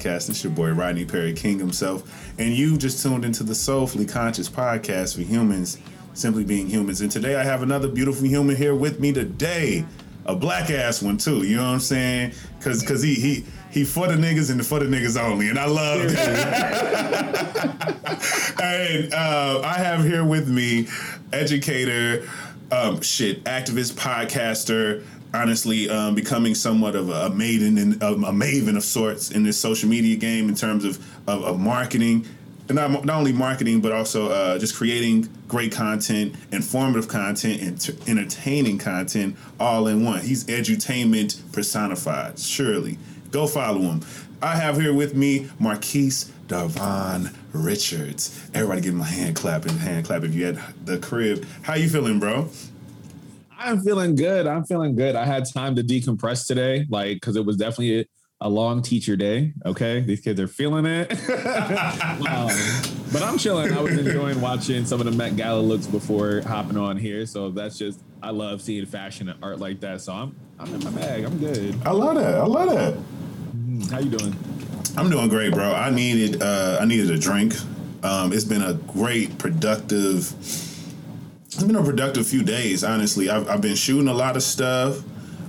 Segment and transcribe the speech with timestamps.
[0.00, 0.30] podcast.
[0.30, 4.48] It's your boy Rodney Perry King himself, and you just tuned into the Soulfully Conscious
[4.48, 5.78] podcast for humans,
[6.14, 7.00] simply being humans.
[7.00, 9.84] And today I have another beautiful human here with me today,
[10.26, 11.46] a black ass one too.
[11.46, 12.32] You know what I'm saying?
[12.58, 15.66] Because because he he he for the niggas and for the niggas only, and I
[15.66, 17.36] love that.
[18.62, 20.88] and uh, I have here with me
[21.32, 22.26] educator,
[22.72, 25.04] um, shit, activist, podcaster.
[25.32, 29.88] Honestly, um, becoming somewhat of a maiden and a maven of sorts in this social
[29.88, 32.26] media game in terms of of, of marketing,
[32.68, 37.80] and not, not only marketing but also uh, just creating great content, informative content, and
[37.80, 40.20] t- entertaining content all in one.
[40.20, 42.38] He's edutainment personified.
[42.38, 42.98] Surely,
[43.30, 44.02] go follow him.
[44.42, 48.48] I have here with me Marquise Davon Richards.
[48.54, 51.46] Everybody, give him a hand clap and hand clap if you at the crib.
[51.62, 52.48] How you feeling, bro?
[53.60, 54.46] I'm feeling good.
[54.46, 55.14] I'm feeling good.
[55.14, 58.04] I had time to decompress today, like because it was definitely a,
[58.40, 59.52] a long teacher day.
[59.66, 61.12] Okay, these kids are feeling it.
[61.30, 62.50] um,
[63.12, 63.72] but I'm chilling.
[63.72, 67.26] I was enjoying watching some of the Met Gala looks before hopping on here.
[67.26, 70.00] So that's just I love seeing fashion and art like that.
[70.00, 71.24] So I'm I'm in my bag.
[71.24, 71.76] I'm good.
[71.84, 72.36] I love that.
[72.36, 73.90] I love that.
[73.90, 74.34] How you doing?
[74.96, 75.74] I'm doing great, bro.
[75.74, 77.54] I needed uh, I needed a drink.
[78.02, 80.32] Um, it's been a great, productive.
[81.52, 82.84] It's been a productive few days.
[82.84, 85.02] Honestly, I've, I've been shooting a lot of stuff.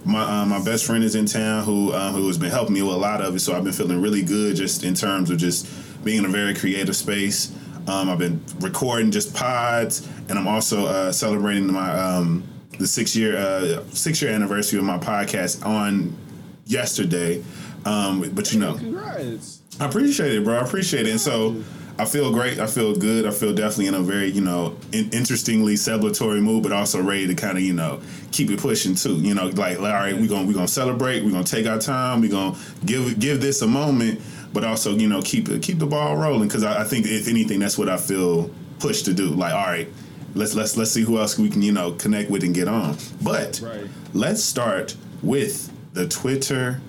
[0.03, 2.81] My uh, my best friend is in town who um, who has been helping me
[2.81, 3.39] with a lot of it.
[3.39, 5.67] So I've been feeling really good just in terms of just
[6.03, 7.55] being in a very creative space.
[7.87, 12.43] Um, I've been recording just pods, and I'm also uh, celebrating my um,
[12.79, 16.17] the six year uh, six year anniversary of my podcast on
[16.65, 17.43] yesterday.
[17.85, 19.61] Um, but you know, Congrats.
[19.79, 20.55] I appreciate it, bro.
[20.57, 21.11] I appreciate it.
[21.11, 21.63] And so
[21.99, 22.57] I feel great.
[22.59, 23.25] I feel good.
[23.27, 27.27] I feel definitely in a very, you know, in- interestingly celebratory mood, but also ready
[27.27, 29.15] to kind of, you know, keep it pushing too.
[29.15, 31.23] You know, like, all right, we're gonna we're gonna celebrate.
[31.23, 32.21] We're gonna take our time.
[32.21, 34.19] We're gonna give give this a moment,
[34.53, 36.47] but also, you know, keep it keep the ball rolling.
[36.47, 39.27] Because I, I think if anything, that's what I feel pushed to do.
[39.29, 39.87] Like, all right,
[40.33, 42.97] let's let's let's see who else we can, you know, connect with and get on.
[43.21, 43.85] But Right.
[44.13, 46.81] let's start with the Twitter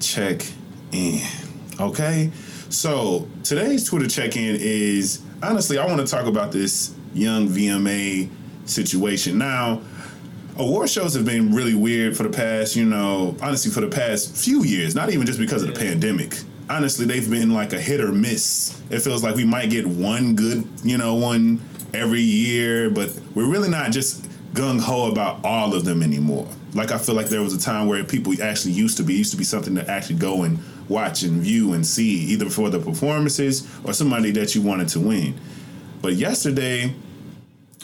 [0.00, 0.42] check
[0.92, 1.20] in.
[1.80, 2.30] Okay?
[2.74, 8.28] So today's Twitter check in is honestly, I want to talk about this young VMA
[8.64, 9.38] situation.
[9.38, 9.80] Now,
[10.56, 14.36] award shows have been really weird for the past, you know, honestly, for the past
[14.36, 16.36] few years, not even just because of the pandemic.
[16.68, 18.76] Honestly, they've been like a hit or miss.
[18.90, 21.60] It feels like we might get one good, you know, one
[21.94, 26.48] every year, but we're really not just gung ho about all of them anymore.
[26.74, 29.30] Like I feel like there was a time where people actually used to be used
[29.30, 30.58] to be something to actually go and
[30.88, 35.00] watch and view and see, either for the performances or somebody that you wanted to
[35.00, 35.34] win.
[36.02, 36.94] But yesterday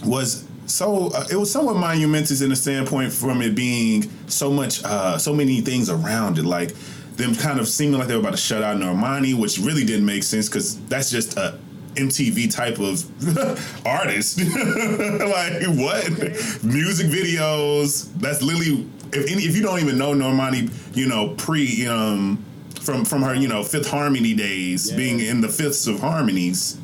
[0.05, 4.83] was so uh, it was somewhat monumentous in the standpoint from it being so much
[4.85, 6.75] uh, so many things around it like
[7.17, 10.07] them kind of seeming like they were about to shut out Normani which really didn't
[10.07, 11.59] make sense because that's just a
[11.95, 16.09] MTV type of artist like what
[16.63, 21.87] music videos that's literally if any if you don't even know Normani you know pre
[21.87, 22.43] um
[22.91, 24.97] from from her you know Fifth Harmony days Yeah.
[24.97, 26.77] being in the fifths of harmonies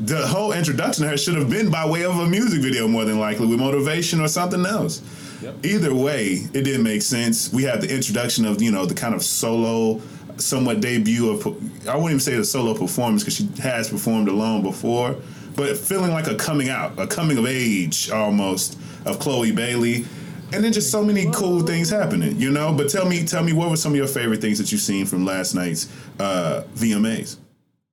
[0.00, 3.04] the whole introduction to her should have been by way of a music video more
[3.04, 5.00] than likely with motivation or something else.
[5.40, 5.64] Yep.
[5.64, 7.52] Either way, it didn't make sense.
[7.52, 10.02] We had the introduction of, you know, the kind of solo,
[10.36, 11.46] somewhat debut of,
[11.88, 15.14] I wouldn't even say the solo performance because she has performed alone before,
[15.54, 18.76] but feeling like a coming out, a coming of age almost
[19.06, 20.04] of Chloe Bailey.
[20.54, 22.72] And then just so many cool things happening, you know.
[22.72, 25.04] But tell me, tell me, what were some of your favorite things that you've seen
[25.06, 27.38] from last night's uh, VMAs?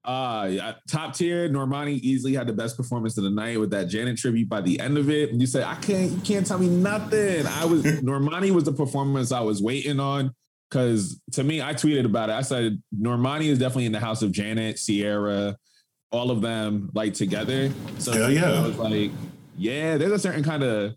[0.03, 1.47] Uh, yeah, top tier.
[1.47, 4.49] Normani easily had the best performance of the night with that Janet tribute.
[4.49, 7.45] By the end of it, and you said, "I can't, you can't tell me nothing."
[7.45, 10.33] I was Normani was the performance I was waiting on
[10.69, 12.33] because to me, I tweeted about it.
[12.33, 15.57] I said Normani is definitely in the house of Janet, Ciara,
[16.11, 17.71] all of them like together.
[17.99, 18.51] So Hell yeah.
[18.51, 19.11] I was like,
[19.57, 20.95] yeah, there's a certain kind of.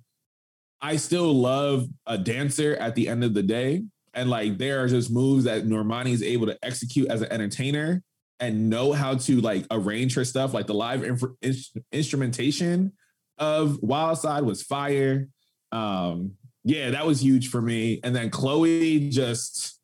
[0.85, 4.87] I still love a dancer at the end of the day, and like there are
[4.87, 8.03] just moves that Normani is able to execute as an entertainer
[8.39, 10.53] and know how to like arrange her stuff.
[10.53, 12.93] Like the live inf- ins- instrumentation
[13.39, 15.29] of Wild Side was fire.
[15.73, 16.33] Um,
[16.65, 18.01] yeah, that was huge for me.
[18.05, 19.81] And then Chloe just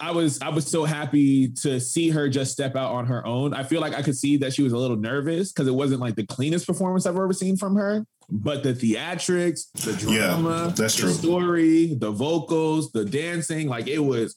[0.00, 3.52] I was I was so happy to see her just step out on her own.
[3.52, 6.00] I feel like I could see that she was a little nervous because it wasn't
[6.00, 8.06] like the cleanest performance I've ever seen from her.
[8.30, 11.12] But the theatrics, the Yeah, drama, that's the true.
[11.12, 14.36] story, the vocals, the dancing, like it was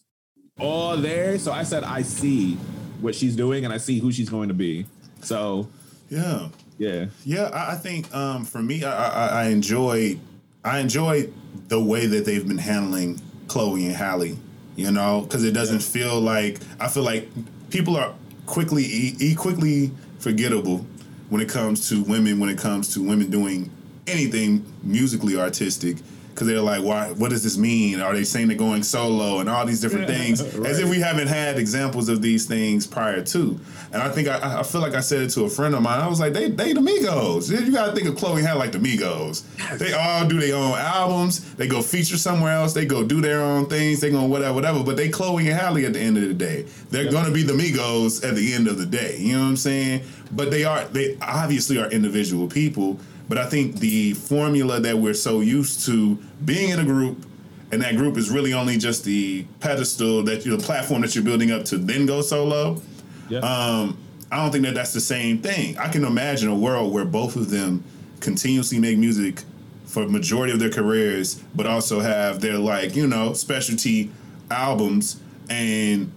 [0.59, 1.37] all there.
[1.37, 2.55] So I said, I see
[3.01, 4.85] what she's doing and I see who she's going to be.
[5.21, 5.67] So
[6.09, 6.49] Yeah.
[6.77, 10.17] yeah, Yeah, I, I think um, for me, I, I, I enjoy
[10.63, 11.27] I enjoy
[11.67, 14.37] the way that they've been handling Chloe and Halle.
[14.77, 17.27] You know, because it doesn't feel like I feel like
[17.71, 18.13] people are
[18.45, 18.85] quickly
[19.19, 20.85] e quickly forgettable
[21.29, 22.39] when it comes to women.
[22.39, 23.69] When it comes to women doing
[24.11, 25.97] anything musically artistic.
[26.31, 27.11] Because they're like, why?
[27.11, 27.99] What does this mean?
[27.99, 30.39] Are they saying they're going solo and all these different things?
[30.65, 33.59] As if we haven't had examples of these things prior to.
[33.91, 35.99] And I think I, I feel like I said it to a friend of mine.
[35.99, 37.51] I was like, they they the Migos.
[37.51, 39.43] You got to think of Chloe had like the Migos.
[39.77, 41.53] They all do their own albums.
[41.55, 42.73] They go feature somewhere else.
[42.73, 43.99] They go do their own things.
[43.99, 44.83] They go whatever whatever.
[44.83, 46.65] But they Chloe and Halle at the end of the day.
[46.89, 49.17] They're gonna be the Migos at the end of the day.
[49.19, 50.03] You know what I'm saying?
[50.31, 52.99] But they are they obviously are individual people.
[53.29, 57.25] But I think the formula that we're so used to being in a group,
[57.71, 61.23] and that group is really only just the pedestal that you, the platform that you're
[61.23, 62.81] building up to then go solo.
[63.29, 63.97] yeah, Um,
[64.31, 65.77] I don't think that that's the same thing.
[65.77, 67.83] I can imagine a world where both of them
[68.19, 69.43] continuously make music
[69.85, 74.09] for majority of their careers, but also have their like you know specialty
[74.49, 75.19] albums,
[75.49, 76.11] and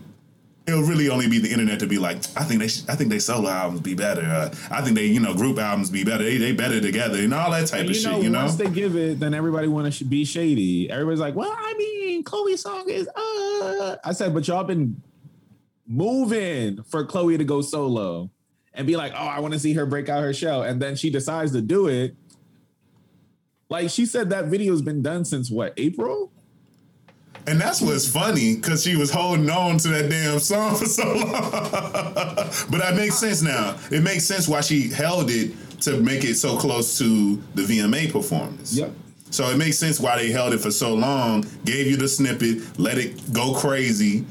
[0.67, 3.11] it'll really only be the internet to be like, I think they, sh- I think
[3.11, 4.23] they solo albums be better.
[4.23, 6.25] Uh, I think they, you know, group albums be better.
[6.25, 8.23] They, they better together and all that type And of know, shit.
[8.23, 10.91] You know, once they give it, then everybody want to be shady.
[10.91, 15.03] Everybody's like, "Well, I mean, Chloe's song is." uh I said, but y'all been
[15.87, 18.31] moving for Chloe to go solo
[18.73, 20.97] and be like, "Oh, I want to see her break out her shell," and then
[20.97, 22.17] she decides to do it.
[23.69, 26.33] Like she said, that video's been done since what April?
[27.47, 31.05] And that's what's funny because she was holding on to that damn song for so
[31.15, 31.31] long.
[31.31, 33.77] but that makes sense now.
[33.91, 35.53] It makes sense why she held it
[35.83, 38.75] to make it so close to the VMA performance.
[38.75, 38.93] Yep.
[39.31, 42.79] So it makes sense why they held it for so long, gave you the snippet,
[42.79, 44.25] let it go crazy,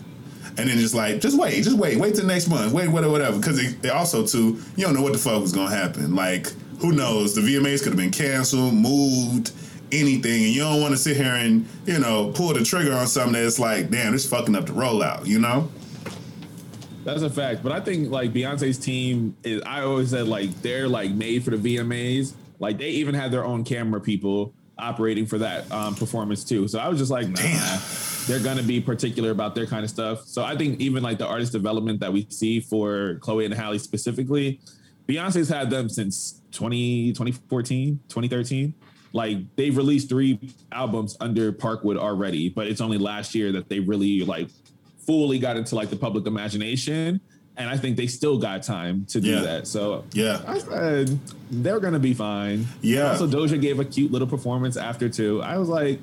[0.58, 3.38] and then just like, just wait, just wait, wait till next month, wait, whatever, whatever.
[3.38, 6.16] Because it, it also too, you don't know what the fuck was gonna happen.
[6.16, 7.36] Like, who knows?
[7.36, 9.52] The VMAs could have been canceled, moved,
[9.94, 13.08] anything, and you don't want to sit here and you know pull the trigger on
[13.08, 15.26] something that's like, damn, it's fucking up the rollout.
[15.26, 15.70] You know?
[17.04, 17.64] That's a fact.
[17.64, 21.52] But I think like Beyonce's team is I always said like they're like made for
[21.52, 22.34] the VMAs.
[22.60, 26.68] Like they even had their own camera people operating for that um, performance too.
[26.68, 27.82] So I was just like, nah, Damn.
[28.28, 30.26] they're gonna be particular about their kind of stuff.
[30.26, 33.78] So I think even like the artist development that we see for Chloe and Halle
[33.80, 34.62] specifically,
[35.08, 38.74] Beyonce's had them since 20, 2014, 2013.
[39.14, 40.40] Like they've released three
[40.72, 44.50] albums under Parkwood already, but it's only last year that they really like
[45.06, 47.22] fully got into like the public imagination.
[47.56, 49.42] And I think they still got time to do Yeah.
[49.42, 49.68] that.
[49.68, 50.42] So Yeah.
[50.48, 51.20] I said
[51.52, 52.66] they're gonna be fine.
[52.82, 53.12] Yeah.
[53.12, 55.42] Also, Doja gave a cute little performance after too.
[55.44, 56.00] I was like,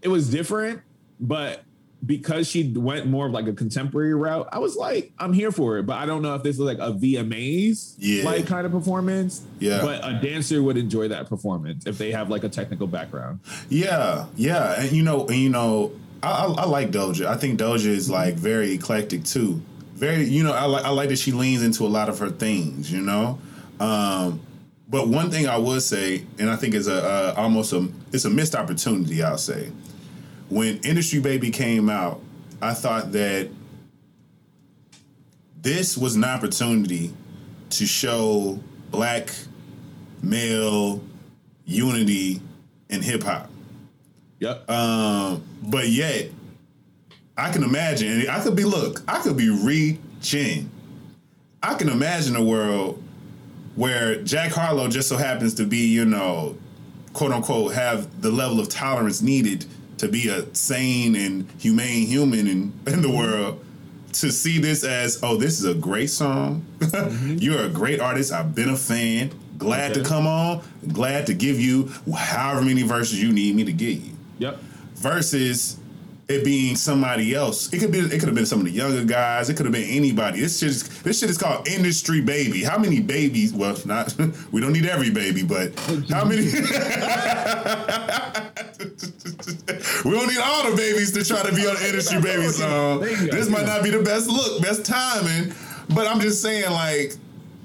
[0.00, 0.80] it was different,
[1.18, 1.64] but
[2.04, 5.78] because she went more of like a contemporary route, I was like, I'm here for
[5.78, 5.84] it.
[5.86, 8.24] But I don't know if this is like a VMAs Yeah.
[8.24, 9.42] like kind of performance.
[9.58, 9.80] Yeah.
[9.82, 13.40] But a dancer would enjoy that performance if they have like a technical background.
[13.68, 15.92] Yeah, yeah, and you know, and you know,
[16.22, 17.26] I, I, I like Doja.
[17.26, 19.60] I think Doja is like very eclectic too.
[19.94, 22.30] Very, you know, I like I like that she leans into a lot of her
[22.30, 22.90] things.
[22.90, 23.38] You know,
[23.78, 24.40] um,
[24.88, 28.24] but one thing I would say, and I think is a uh, almost a it's
[28.24, 29.22] a missed opportunity.
[29.22, 29.70] I'll say,
[30.50, 32.20] when Industry Baby came out,
[32.60, 33.48] I thought that
[35.62, 37.14] this was an opportunity
[37.70, 38.58] to show
[38.90, 39.30] black
[40.22, 41.00] male
[41.64, 42.42] unity
[42.88, 43.48] in hip hop.
[44.40, 44.68] Yep.
[44.68, 46.30] Um, but yet,
[47.36, 48.08] I can imagine.
[48.08, 49.02] and I could be look.
[49.06, 50.68] I could be reaching.
[51.62, 53.02] I can imagine a world
[53.76, 56.56] where Jack Harlow just so happens to be, you know,
[57.12, 59.66] quote unquote, have the level of tolerance needed
[60.00, 63.64] to be a sane and humane human in, in the world.
[64.14, 66.66] To see this as, oh, this is a great song.
[66.78, 67.36] Mm-hmm.
[67.38, 68.32] You're a great artist.
[68.32, 69.30] I've been a fan.
[69.56, 70.62] Glad to come on.
[70.88, 74.58] Glad to give you however many verses you need me to give you yep.
[74.94, 75.76] versus
[76.30, 77.72] it being somebody else.
[77.72, 77.98] It could be.
[77.98, 79.50] It could have been some of the younger guys.
[79.50, 80.40] It could have been anybody.
[80.40, 80.68] This shit.
[80.70, 82.62] Is, this shit is called industry baby.
[82.62, 83.52] How many babies?
[83.52, 84.14] Well, not.
[84.52, 85.78] We don't need every baby, but
[86.10, 86.42] how many?
[90.04, 93.00] we don't need all the babies to try to be on the industry baby song.
[93.00, 93.36] There you go.
[93.36, 95.52] This might not be the best look, best timing,
[95.94, 97.14] but I'm just saying, like,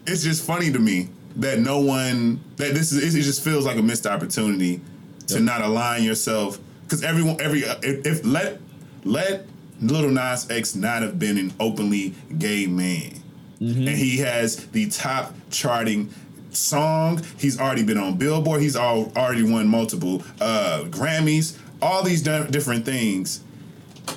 [0.08, 3.16] it's just funny to me that no one that this is.
[3.16, 4.82] It just feels like a missed opportunity
[5.28, 5.44] to Yep.
[5.44, 8.60] not align yourself because everyone every if, if let
[9.04, 9.46] let
[9.82, 13.22] Lil Nas X not have been an openly gay man,
[13.60, 16.10] and he has the top charting
[16.52, 17.22] song.
[17.38, 18.62] He's already been on Billboard.
[18.62, 21.58] He's all already won multiple uh, Grammys.
[21.82, 23.42] All these di- different things.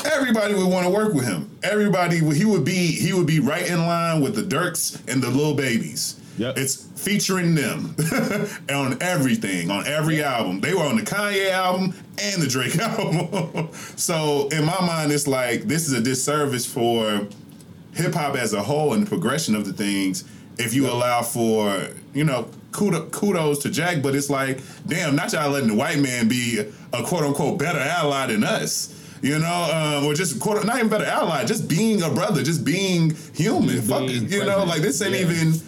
[0.05, 1.51] everybody would want to work with him.
[1.63, 5.31] Everybody, he would be he would be right in line with the Durks and the
[5.31, 6.21] Lil Babies.
[6.39, 6.57] Yep.
[6.57, 7.97] It's featuring them
[8.73, 10.61] on everything, on every album.
[10.61, 13.69] They were on the Kanye album and the Drake album.
[13.97, 17.27] so in my mind, it's like this is a disservice for
[17.95, 20.25] hip hop as a whole and the progression of the things.
[20.59, 25.51] If you allow for, you know, kudos, to Jack, but it's like, damn, not y'all
[25.51, 26.59] letting the white man be
[26.93, 28.95] a quote unquote better ally than us.
[29.21, 32.65] You know, um, or just quote, not even better ally, just being a brother, just
[32.65, 33.71] being human.
[33.71, 35.23] Just Fuck you know, like this ain't Yeah.
[35.23, 35.61] even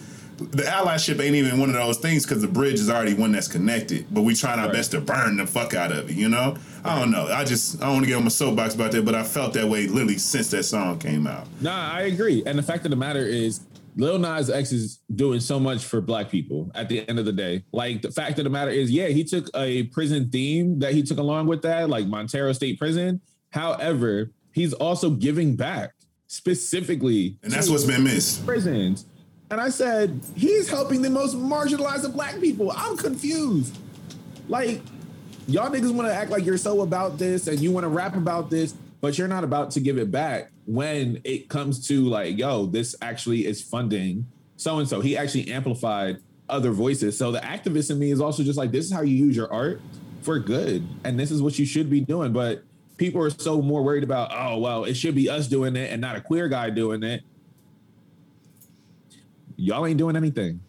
[0.51, 3.47] the allyship ain't even one of those things because the bridge is already one that's
[3.47, 4.05] connected.
[4.11, 4.73] But we trying our Right.
[4.75, 6.15] best to burn the fuck out of it.
[6.15, 7.27] You know, I don't know.
[7.27, 9.53] I just I don't want to get on my soapbox about that, but I felt
[9.53, 11.47] that way literally since that song came out.
[11.61, 12.43] Nah, I agree.
[12.45, 13.61] And the fact of the matter is,
[13.97, 17.33] Lil Nas X is doing so much for black people at the end of the
[17.33, 17.63] day.
[17.73, 21.03] Like the fact of the matter is, yeah, he took a prison theme that he
[21.03, 23.19] took along with that, like Montero State Prison.
[23.49, 25.91] However, he's also giving back
[26.27, 28.45] specifically And that's what's been missed.
[28.45, 29.05] prisons.
[29.51, 32.71] And I said, he's helping the most marginalized of black people.
[32.71, 33.77] I'm confused.
[34.47, 34.81] Like,
[35.45, 38.15] y'all niggas want to act like you're so about this and you want to rap
[38.15, 42.37] about this, but you're not about to give it back when it comes to like,
[42.37, 45.01] yo, this actually is funding so and so.
[45.01, 47.17] He actually amplified other voices.
[47.17, 49.51] So the activist in me is also just like, this is how you use your
[49.51, 49.81] art
[50.21, 50.87] for good.
[51.03, 52.31] And this is what you should be doing.
[52.31, 52.63] But
[52.95, 55.99] people are so more worried about, oh, well, it should be us doing it and
[55.99, 57.23] not a queer guy doing it.
[59.61, 60.59] Y'all ain't doing anything.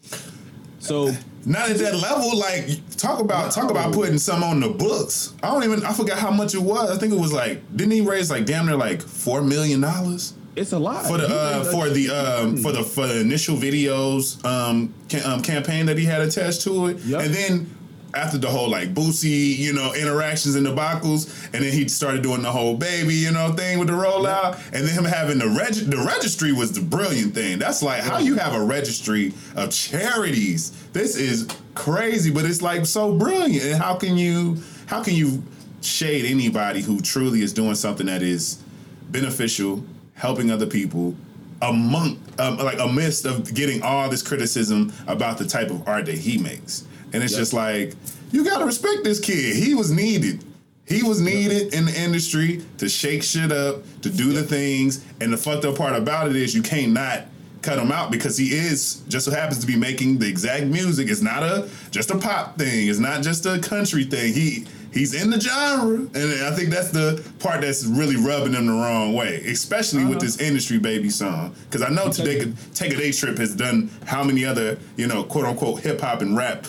[0.77, 1.11] So
[1.45, 2.37] Not at that level.
[2.37, 5.33] Like talk about talk about putting some on the books.
[5.41, 6.91] I don't even I forgot how much it was.
[6.91, 10.33] I think it was like didn't he raise like damn near like four million dollars
[10.55, 11.07] it's a lot.
[11.07, 15.41] for the uh, for the um, for the for the initial videos um, ca- um
[15.41, 17.21] campaign that he had attached to it, Yep.
[17.21, 17.77] and then.
[18.13, 22.21] After the whole like Boosie, you know, interactions in the Bacals, and then he started
[22.21, 25.47] doing the whole baby, you know, thing with the rollout, and then him having the
[25.47, 27.59] reg the registry was the brilliant thing.
[27.59, 30.71] That's like how you have a registry of charities.
[30.93, 33.65] This is crazy, but it's like so brilliant.
[33.65, 35.43] And how can you how can you
[35.81, 38.61] shade anybody who truly is doing something that is
[39.09, 41.15] beneficial, helping other people,
[41.61, 46.17] among um, like amidst of getting all this criticism about the type of art that
[46.17, 47.39] he makes, and it's Yep.
[47.39, 47.93] just like
[48.31, 49.55] you gotta respect this kid.
[49.55, 50.43] He was needed.
[50.85, 55.31] He was needed in the industry to shake shit up, to do the things, and
[55.31, 57.21] the fucked up part about it is you can't not
[57.61, 61.09] cut him out because he is just so happens to be making the exact music.
[61.09, 62.87] It's not a just a pop thing.
[62.89, 64.33] It's not just a country thing.
[64.33, 68.65] He he's in the genre, and I think that's the part that's really rubbing him
[68.65, 70.25] the wrong way, especially with Uh-huh.
[70.25, 71.55] this industry baby song.
[71.69, 75.23] Because I know today could Take a Daytrip has done how many other you know
[75.23, 76.67] quote unquote hip hop and rap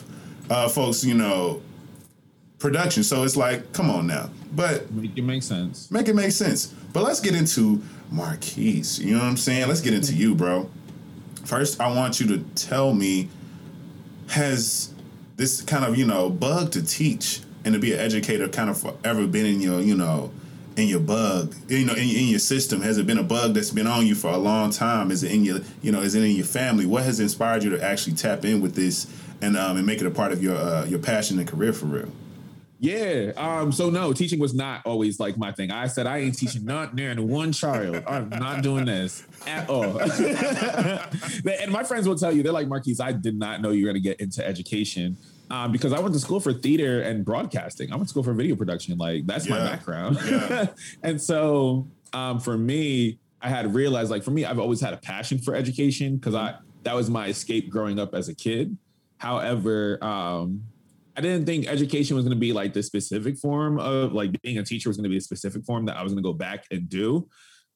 [0.51, 1.63] uh, folks you know
[2.59, 3.03] production.
[3.03, 5.91] So it's like, come on now, but make it make sense.
[5.91, 6.69] make it make sense.
[6.95, 8.99] But let's get into Marquise.
[8.99, 9.69] You know what I'm saying?
[9.69, 10.71] Let's get into you, bro.
[11.45, 13.29] First, I want you to tell me
[14.29, 14.95] has
[15.37, 18.97] this kind of, you know, bug to teach and to be an educator kind of
[19.05, 20.33] ever been in your, you know,
[20.77, 22.81] in your bug, you know, in, in your system?
[22.81, 25.11] Has it been a bug that's been on you for a long time?
[25.11, 26.87] Is it in your, you know, is it in your family?
[26.87, 29.07] What has inspired you to actually tap in with this
[29.45, 31.87] and um, and make it a part of your uh, your passion and career for
[31.87, 32.11] real?
[32.81, 33.33] Yeah.
[33.37, 35.71] Um, so no, teaching was not always like my thing.
[35.71, 38.03] I said I ain't teaching not near one child.
[38.07, 39.99] I'm not doing this at all.
[40.01, 43.91] and my friends will tell you, they're like, Marquise, I did not know you were
[43.91, 45.17] gonna get into education.
[45.51, 47.93] Um, because I went to school for theater and broadcasting.
[47.93, 48.97] I went to school for video production.
[48.97, 50.19] Like that's my background.
[50.25, 50.67] Yeah.
[51.03, 54.97] and so um, for me, I had realized like for me, I've always had a
[54.97, 58.77] passion for education because I that was my escape growing up as a kid.
[59.25, 60.65] However, um,
[61.17, 64.59] I didn't think education was going to be like the specific form of like being
[64.59, 66.35] a teacher was going to be a specific form that I was going to go
[66.35, 67.27] back and do.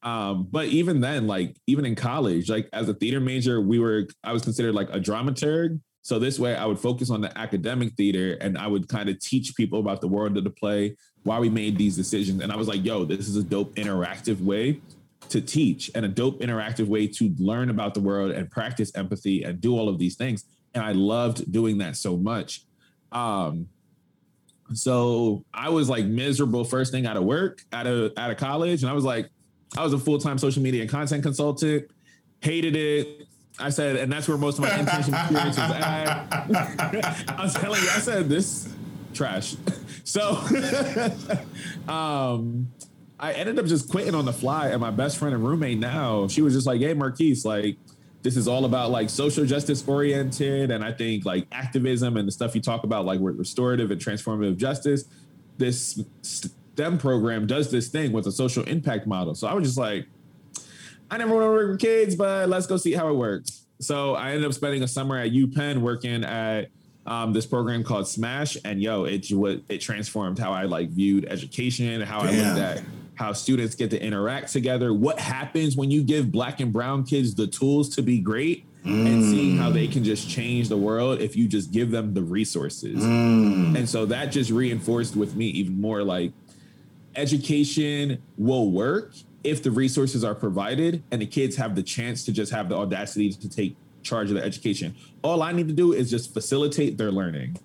[0.02, 4.08] Um, but even then, like even in college, like as a theater major, we were
[4.22, 5.80] I was considered like a dramaturg.
[6.02, 9.18] So this way, I would focus on the academic theater and I would kind of
[9.18, 12.42] teach people about the world of the play, why we made these decisions.
[12.42, 14.82] And I was like, yo, this is a dope interactive way
[15.30, 19.44] to teach and a dope interactive way to learn about the world and practice empathy
[19.44, 20.44] and do all of these things.
[20.74, 22.62] And I loved doing that so much.
[23.12, 23.68] Um,
[24.74, 28.82] so I was like miserable first thing out of work, out of out of college,
[28.82, 29.30] and I was like,
[29.76, 31.90] I was a full time social media and content consultant,
[32.40, 33.26] hated it.
[33.58, 37.30] I said, and that's where most of my internship experience was at.
[37.38, 38.72] I was telling you, I said this
[39.14, 39.56] trash.
[40.04, 40.30] So,
[41.88, 42.72] um,
[43.20, 44.68] I ended up just quitting on the fly.
[44.68, 47.76] And my best friend and roommate now, she was just like, "Hey, Marquise, like."
[48.28, 52.32] This is all about like social justice oriented, and I think like activism and the
[52.32, 55.06] stuff you talk about, like restorative and transformative justice.
[55.56, 59.34] This STEM program does this thing with a social impact model.
[59.34, 60.08] So I was just like,
[61.10, 63.64] I never want to work with kids, but let's go see how it works.
[63.80, 66.68] So I ended up spending a summer at UPenn working at
[67.06, 71.24] um, this program called Smash, and yo, it what it transformed how I like viewed
[71.24, 72.82] education, and how I looked at
[73.18, 77.34] how students get to interact together, what happens when you give black and brown kids
[77.34, 79.06] the tools to be great, mm.
[79.06, 82.22] and seeing how they can just change the world if you just give them the
[82.22, 83.02] resources.
[83.02, 83.76] Mm.
[83.76, 86.32] And so that just reinforced with me even more like
[87.16, 92.32] education will work if the resources are provided and the kids have the chance to
[92.32, 94.94] just have the audacity to take charge of their education.
[95.22, 97.58] All I need to do is just facilitate their learning.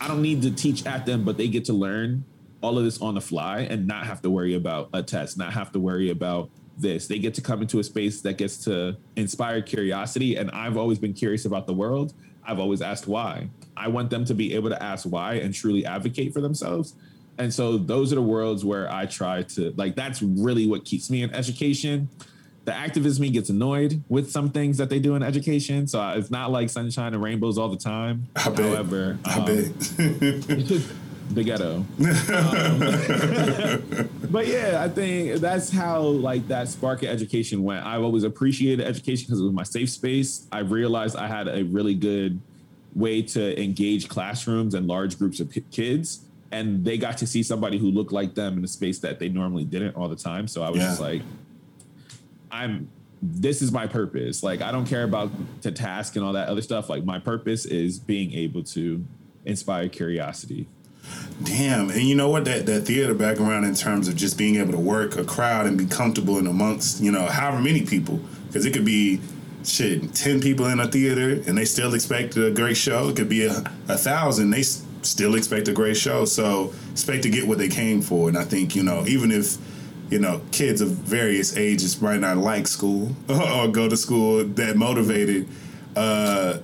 [0.00, 2.24] I don't need to teach at them, but they get to learn
[2.62, 5.52] all of this on the fly and not have to worry about a test, not
[5.52, 7.06] have to worry about this.
[7.06, 10.36] They get to come into a space that gets to inspire curiosity.
[10.36, 12.14] And I've always been curious about the world.
[12.44, 13.48] I've always asked why.
[13.76, 16.94] I want them to be able to ask why and truly advocate for themselves.
[17.38, 21.10] And so those are the worlds where I try to like that's really what keeps
[21.10, 22.08] me in education.
[22.64, 25.88] The activist me gets annoyed with some things that they do in education.
[25.88, 28.28] So it's not like sunshine and rainbows all the time.
[28.36, 28.68] I bet.
[28.68, 30.82] However, I um, bet.
[31.30, 31.76] the ghetto.
[31.76, 31.86] um,
[34.30, 37.84] but yeah, I think that's how like that spark of education went.
[37.86, 40.46] I've always appreciated education because it was my safe space.
[40.52, 42.40] I realized I had a really good
[42.94, 47.78] way to engage classrooms and large groups of kids and they got to see somebody
[47.78, 50.46] who looked like them in a space that they normally didn't all the time.
[50.46, 50.86] So I was yeah.
[50.88, 51.22] just like,
[52.50, 52.88] I'm
[53.22, 54.42] this is my purpose.
[54.42, 55.30] Like I don't care about
[55.62, 56.88] the task and all that other stuff.
[56.88, 59.04] Like my purpose is being able to
[59.44, 60.66] inspire curiosity.
[61.42, 62.44] Damn, and you know what?
[62.44, 65.76] That that theater background in terms of just being able to work a crowd and
[65.76, 69.20] be comfortable in amongst you know however many people, because it could be
[69.64, 73.08] shit ten people in a theater and they still expect a great show.
[73.08, 74.50] It could be a, a thousand.
[74.50, 74.62] They
[75.06, 76.24] still expect a great show.
[76.24, 78.28] So expect to get what they came for.
[78.28, 79.56] And I think, you know, even if,
[80.10, 84.76] you know, kids of various ages might not like school or go to school that
[84.76, 85.48] motivated,
[85.96, 86.58] uh,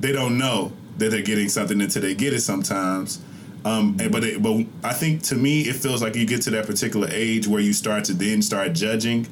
[0.00, 3.20] they don't know that they're getting something until they get it sometimes.
[3.64, 6.50] Um, and, but it, but I think to me it feels like you get to
[6.50, 9.26] that particular age where you start to then start judging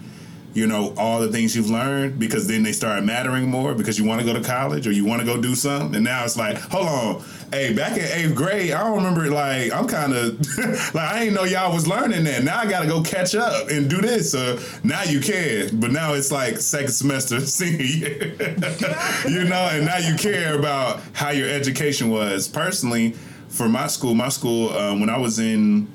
[0.55, 4.05] you know, all the things you've learned because then they start mattering more because you
[4.05, 5.95] want to go to college or you want to go do something.
[5.95, 9.73] And now it's like, hold on, hey, back in eighth grade, I don't remember like
[9.73, 10.38] I'm kind of
[10.95, 12.45] like I didn't know y'all was learning that.
[12.45, 14.33] Now I got to go catch up and do this.
[14.33, 18.35] So now you can, but now it's like second semester senior year,
[19.29, 22.47] you know, and now you care about how your education was.
[22.47, 23.14] Personally,
[23.53, 25.87] for my school, my school um, when I was in,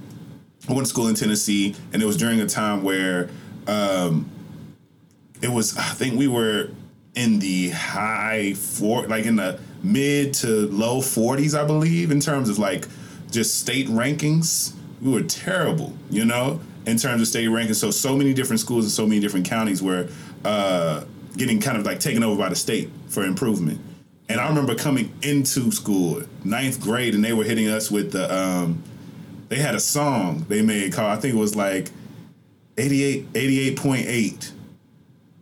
[0.70, 3.30] I went to school in Tennessee, and it was during a time where.
[3.68, 4.32] Um,
[5.42, 6.70] it was I think we were
[7.16, 12.50] in the high four, like in the mid to low forties, I believe, in terms
[12.50, 12.88] of like
[13.32, 14.74] just state rankings.
[15.02, 17.76] We were terrible, you know, in terms of state rankings.
[17.76, 20.10] So so many different schools and so many different counties were
[20.44, 21.04] uh,
[21.36, 23.80] getting kind of like taken over by the state for improvement.
[24.30, 28.34] And I remember coming into school, ninth grade, and they were hitting us with the.
[28.34, 28.84] Um,
[29.50, 31.90] they had a song they made called I think it was like
[32.78, 34.52] 88 88.8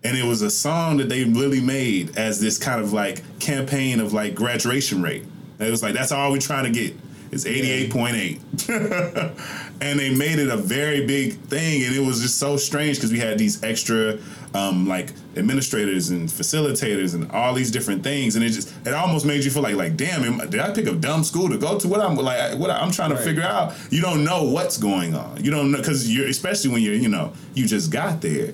[0.06, 4.00] and it was a song that they really made as this kind of like campaign
[4.00, 5.24] of like graduation rate.
[5.24, 6.96] And it was like that's all we're trying to get.
[7.32, 12.00] It's eighty eight point eight, and they made it a very big thing, and it
[12.00, 14.20] was just so strange because we had these extra
[14.54, 19.26] um, like administrators and facilitators and all these different things, and it just it almost
[19.26, 21.88] made you feel like like damn, did I pick a dumb school to go to?
[21.88, 23.24] What I'm like, what I'm trying to right.
[23.24, 23.74] figure out.
[23.90, 25.44] You don't know what's going on.
[25.44, 28.54] You don't know because you're especially when you're you know you just got there,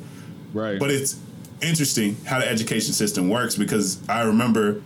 [0.53, 0.79] right?
[0.79, 1.19] But it's
[1.61, 4.81] interesting how the education system works because I remember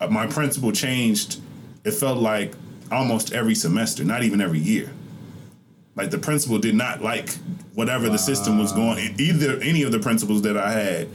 [0.00, 1.40] uh, my principal changed.
[1.84, 2.54] It felt like
[2.90, 4.90] almost every semester, not even every year.
[5.94, 7.34] Like the principal did not like
[7.74, 8.12] whatever wow.
[8.12, 9.14] the system was going.
[9.18, 11.08] Either any of the principals that I had,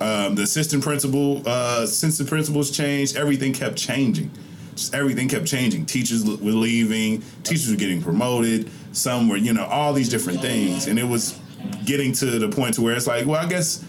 [0.00, 4.30] um, the assistant principal, uh, since the principals changed, everything kept changing.
[4.74, 5.86] Just everything kept changing.
[5.86, 7.22] Teachers were leaving.
[7.42, 8.70] Teachers were getting promoted.
[8.92, 11.38] Some were, you know, all these different things, and it was
[11.84, 13.84] getting to the point to where it's like, well, I guess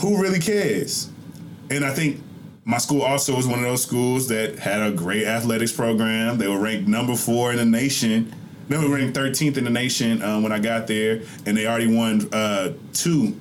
[0.00, 1.10] who really cares?
[1.70, 2.20] And I think
[2.64, 6.38] my school also was one of those schools that had a great athletics program.
[6.38, 8.34] They were ranked number four in the nation.
[8.68, 11.94] They were ranked 13th in the nation um, when I got there, and they already
[11.94, 13.38] won uh, two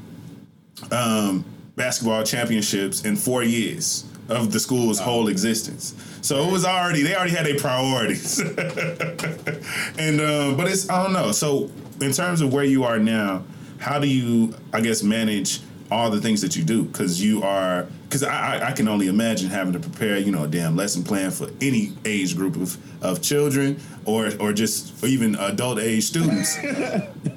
[0.91, 5.03] um, basketball championships in four years of the school's oh.
[5.03, 5.95] whole existence.
[6.21, 8.39] So it was already they already had their priorities,
[9.99, 11.31] and um, but it's I don't know.
[11.31, 11.69] So
[12.01, 13.43] in terms of where you are now,
[13.79, 15.59] how do you I guess manage
[15.91, 19.07] all the things that you do because you are because I, I, I can only
[19.07, 22.77] imagine having to prepare you know a damn lesson plan for any age group of,
[23.03, 26.57] of children or or just or even adult age students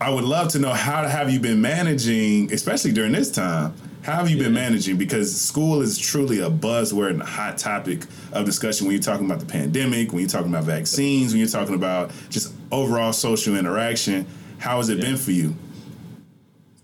[0.00, 4.14] i would love to know how have you been managing especially during this time how
[4.14, 4.96] have you been managing?
[4.96, 9.26] Because school is truly a buzzword and a hot topic of discussion when you're talking
[9.26, 13.56] about the pandemic when you're talking about vaccines when you're talking about just overall social
[13.56, 14.26] interaction.
[14.58, 15.54] How has it been for you?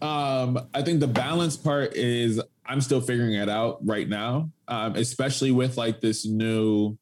[0.03, 4.95] Um, I think the balance part is I'm still figuring it out right now, um,
[4.97, 6.99] especially with like this new,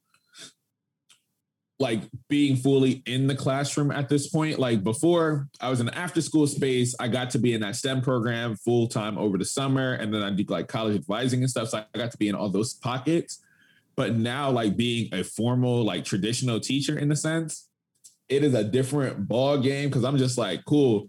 [1.79, 4.59] like being fully in the classroom at this point.
[4.59, 6.95] Like before, I was in an after school space.
[7.01, 10.23] I got to be in that STEM program full time over the summer, and then
[10.23, 11.69] I did like college advising and stuff.
[11.71, 13.41] So I got to be in all those pockets.
[13.97, 17.69] But now, like being a formal, like traditional teacher in a sense,
[18.29, 21.09] it is a different ball game because I'm just like, cool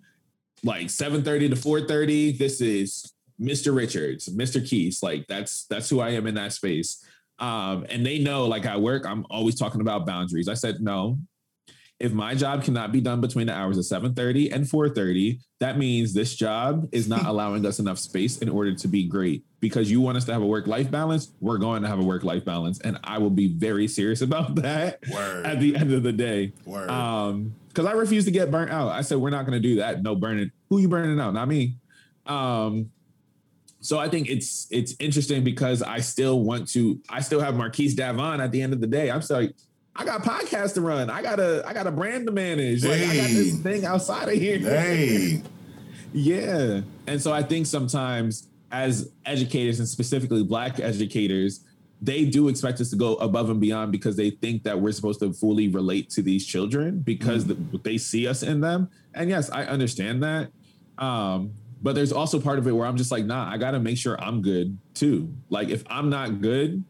[0.65, 3.75] like 7:30 to 4:30 this is Mr.
[3.75, 4.67] Richards, Mr.
[4.67, 7.04] Keys, like that's that's who I am in that space.
[7.39, 10.48] Um and they know like at work I'm always talking about boundaries.
[10.48, 11.19] I said no.
[11.98, 16.13] If my job cannot be done between the hours of 7:30 and 4:30, that means
[16.13, 19.43] this job is not allowing us enough space in order to be great.
[19.62, 22.43] Because you want us to have a work-life balance, we're going to have a work-life
[22.43, 25.45] balance and I will be very serious about that Word.
[25.45, 26.52] at the end of the day.
[26.65, 26.89] Word.
[26.89, 28.89] Um, because I refuse to get burnt out.
[28.89, 30.02] I said we're not going to do that.
[30.02, 30.52] No burning.
[30.69, 31.34] Who you burning out?
[31.34, 31.76] Not me.
[32.26, 32.89] Um,
[33.86, 37.00] so I think it's it's interesting because I still want to.
[37.08, 39.12] I still have Marquise Davon at the end of the day.
[39.12, 39.54] I'm sorry.
[39.95, 41.12] I got podcast to run.
[41.12, 42.84] I got a I got a brand to manage.
[42.84, 44.58] Like I got this thing outside of here.
[44.58, 45.43] hey
[46.13, 46.82] Yeah.
[47.06, 51.63] And so I think sometimes as educators and specifically black educators,
[52.02, 55.19] they do expect us to go above and beyond because they think that we're supposed
[55.19, 58.89] to fully relate to these children because the, they see us in them.
[59.13, 60.50] And yes, I understand that.
[60.98, 63.80] Um, but there's also part of it where I'm just like, nah, I got to
[63.80, 65.34] make sure I'm good too.
[65.50, 66.84] Like if I'm not good,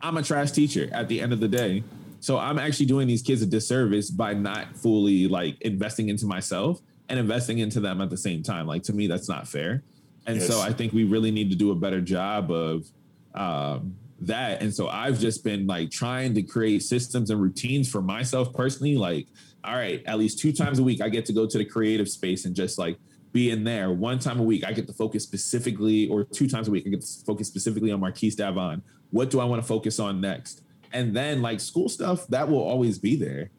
[0.00, 1.84] I'm a trash teacher at the end of the day.
[2.20, 6.80] So I'm actually doing these kids a disservice by not fully like investing into myself
[7.08, 8.66] and investing into them at the same time.
[8.66, 9.82] Like to me, that's not fair.
[10.26, 12.86] And so I think we really need to do a better job of
[13.34, 14.62] um, that.
[14.62, 18.96] And so I've just been like trying to create systems and routines for myself personally.
[18.96, 19.26] Like,
[19.64, 22.08] all right, at least two times a week, I get to go to the creative
[22.08, 22.98] space and just like
[23.32, 23.90] be in there.
[23.90, 26.90] One time a week, I get to focus specifically, or two times a week, I
[26.90, 28.82] get to focus specifically on Marquise Davon.
[29.10, 30.62] What do I want to focus on next?
[30.92, 33.50] And then like school stuff, that will always be there.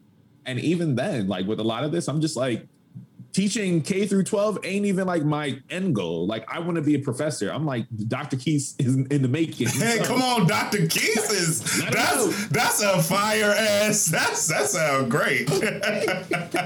[0.46, 2.66] And even then, like with a lot of this, I'm just like,
[3.34, 6.26] teaching K through 12 ain't even like my end goal.
[6.26, 7.50] Like I want to be a professor.
[7.50, 8.36] I'm like Dr.
[8.36, 9.68] Keys is in the making.
[9.74, 10.86] Hey, come on, Dr.
[10.86, 12.00] Keys is Let it go.
[12.28, 14.06] that's that's a fire ass.
[14.06, 15.46] That's that sounds great.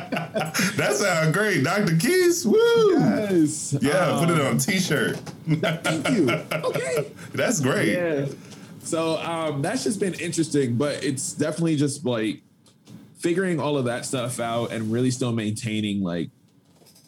[0.03, 1.97] that sounds great, Dr.
[1.97, 2.47] Keys.
[2.47, 2.99] Woo!
[3.01, 3.77] Yes.
[3.81, 5.17] Yeah, put it Um, on a t-shirt.
[5.49, 6.31] Thank you.
[6.31, 7.11] Okay.
[7.33, 7.93] That's great.
[7.95, 8.27] Yeah.
[8.81, 12.43] So um, that's just been interesting, but it's definitely just like
[13.19, 16.31] figuring all of that stuff out and really still maintaining like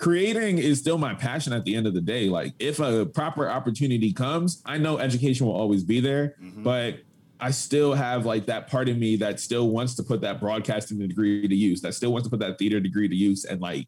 [0.00, 2.28] creating is still my passion at the end of the day.
[2.28, 6.96] Like if a proper opportunity comes, I know education will always be there, but
[7.38, 10.98] I still have like that part of me that still wants to put that broadcasting
[10.98, 13.44] degree to use, that still wants to put that theater degree to use.
[13.44, 13.86] And like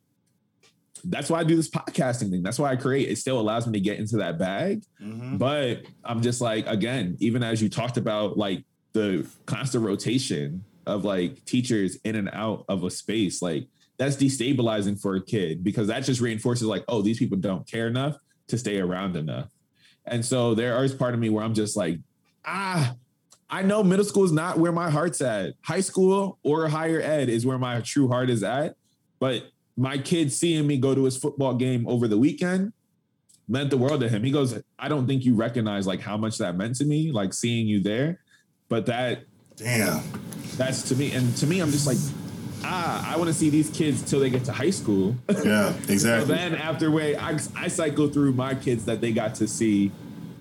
[1.05, 2.42] that's why I do this podcasting thing.
[2.42, 3.09] That's why I create.
[3.09, 4.85] It still allows me to get into that bag.
[5.03, 5.38] Mhm.
[5.38, 11.05] But I'm just like, again, even as you talked about like the constant rotation of
[11.05, 13.66] like teachers in and out of a space, like
[14.03, 17.87] that's destabilizing for a kid because that just reinforces like, oh, these people don't care
[17.87, 18.17] enough
[18.49, 19.49] to stay around enough.
[20.07, 22.01] And so there is part of me where I'm just like,
[22.45, 22.97] ah,
[23.49, 25.55] I know middle school is not where my heart's at.
[25.62, 28.75] High school or higher ed is where my true heart is at.
[29.21, 29.45] But
[29.77, 32.73] my kid seeing me go to his football game over the weekend
[33.47, 34.25] meant the world to him.
[34.25, 37.33] He goes, I don't think you recognize like how much that meant to me, like
[37.33, 38.19] seeing you there.
[38.69, 40.03] But that Damn.
[40.57, 41.99] that's to me, and to me, I'm just like,
[42.64, 45.16] ah, I want to see these kids till they get to high school.
[45.29, 46.35] Yeah, So exactly.
[46.35, 49.90] then after way, I, I cycle through my kids that they got to see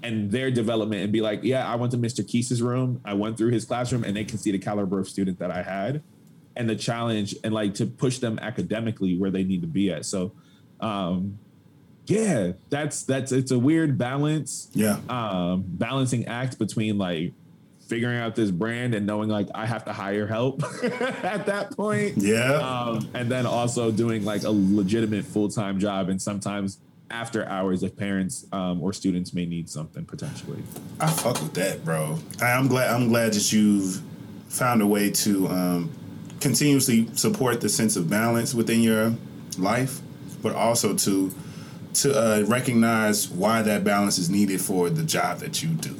[0.03, 2.27] and their development and be like, yeah, I went to Mr.
[2.27, 3.01] Keese's room.
[3.05, 5.61] I went through his classroom and they can see the caliber of student that I
[5.61, 6.01] had
[6.55, 10.05] and the challenge and like to push them academically where they need to be at.
[10.05, 10.33] So,
[10.79, 11.37] um,
[12.07, 14.97] yeah, that's, that's, it's a weird balance, yeah.
[15.07, 17.33] um, balancing act between like
[17.91, 20.63] figuring out this brand and knowing like I have to hire help
[21.25, 22.53] at that point Yeah.
[22.53, 26.77] um, and then also doing like a legitimate full time job, and sometimes
[27.09, 30.63] after hours if parents um, or students may need something potentially.
[31.01, 32.17] I fuck with that, bro.
[32.41, 32.89] I, I'm glad.
[32.95, 34.01] I'm glad that you've
[34.47, 35.91] found a way to um,
[36.39, 39.13] continuously support the sense of balance within your
[39.57, 39.99] life,
[40.41, 41.29] but also to
[41.95, 45.99] to uh, recognize why that balance is needed for the job that you do,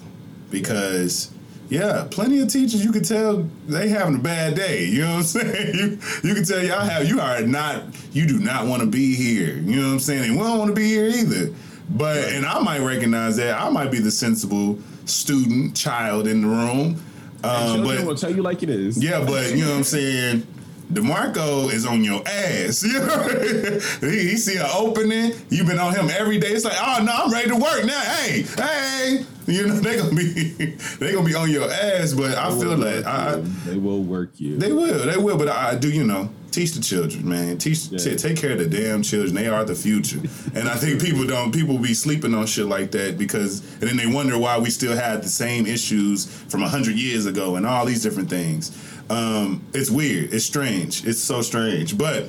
[0.50, 1.32] because.
[1.72, 4.84] Yeah, plenty of teachers you can tell they having a bad day.
[4.84, 5.76] You know what I'm saying?
[5.76, 9.16] You you can tell y'all have you are not you do not want to be
[9.16, 9.56] here.
[9.56, 10.24] You know what I'm saying?
[10.26, 11.56] And we don't want to be here either.
[11.90, 16.48] But and I might recognize that I might be the sensible student child in the
[16.48, 17.02] room.
[17.44, 19.02] Um, Children but will tell you like it is.
[19.02, 20.46] yeah, but you know what I'm saying.
[20.94, 22.82] DeMarco is on your ass.
[24.02, 25.34] He, he see an opening.
[25.50, 26.48] You've been on him every day.
[26.50, 28.00] It's like, oh no, I'm ready to work now.
[28.00, 29.26] Hey, hey.
[29.48, 32.14] You know they gonna be they gonna be on your ass.
[32.14, 34.58] But I feel like I, they will work you.
[34.58, 35.38] they will, they will.
[35.38, 37.58] But I do, you know, teach the children, man.
[37.58, 37.98] Teach, Yeah.
[38.00, 39.34] t- take care of the damn children.
[39.36, 40.20] They are the future.
[40.54, 43.98] and I think people don't, people be sleeping on shit like that because, and then
[43.98, 47.86] they wonder why we still have the same issues from hundred years ago and all
[47.86, 48.72] these different things.
[49.12, 50.34] Um, it's weird.
[50.34, 51.06] It's strange.
[51.06, 51.98] It's so strange.
[51.98, 52.28] But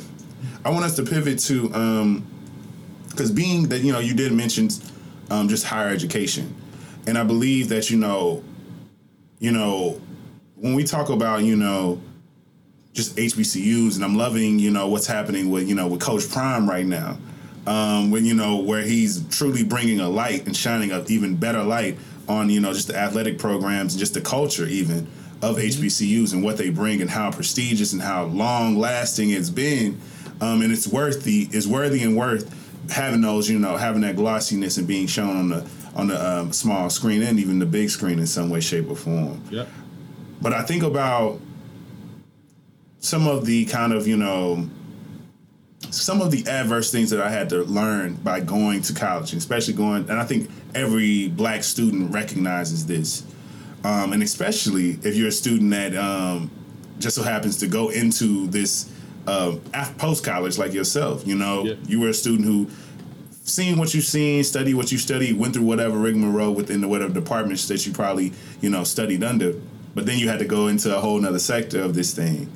[0.64, 1.68] I want us to pivot to,
[3.08, 4.68] because being that you know, you did mention
[5.30, 6.52] um, just higher education,
[7.06, 8.42] and I believe that you know,
[9.38, 10.00] you know,
[10.56, 12.00] when we talk about you know
[12.92, 16.68] just HBCUs, and I'm loving, you know, what's happening with, you know, with Coach Prime
[16.68, 17.16] right now.
[17.66, 21.62] Um, when you know where he's truly bringing a light and shining a even better
[21.62, 21.96] light
[22.28, 25.06] on, you know, just the athletic programs and just the culture even
[25.42, 30.00] of HBCUs and what they bring and how prestigious and how long lasting it's been.
[30.40, 32.58] Um, and it's worth the is worthy and worth
[32.90, 36.52] having those, you know, having that glossiness and being shown on the on the um,
[36.52, 39.42] small screen and even the big screen in some way, shape, or form.
[39.50, 39.68] Yep.
[40.40, 41.40] But I think about
[42.98, 44.68] some of the kind of, you know,
[45.90, 49.74] some of the adverse things that I had to learn by going to college, especially
[49.74, 53.24] going, and I think every black student recognizes this.
[53.84, 56.50] Um, and especially if you're a student that um,
[56.98, 58.90] just so happens to go into this
[59.26, 59.56] uh,
[59.98, 61.74] post college like yourself, you know, Yeah.
[61.86, 62.68] you were a student who
[63.44, 67.12] seen what you've seen, studied what you studied, went through whatever rigmarole within the whatever
[67.12, 69.54] departments that you probably, you know, studied under.
[69.94, 72.50] But then you had to go into a whole nother sector of this thing.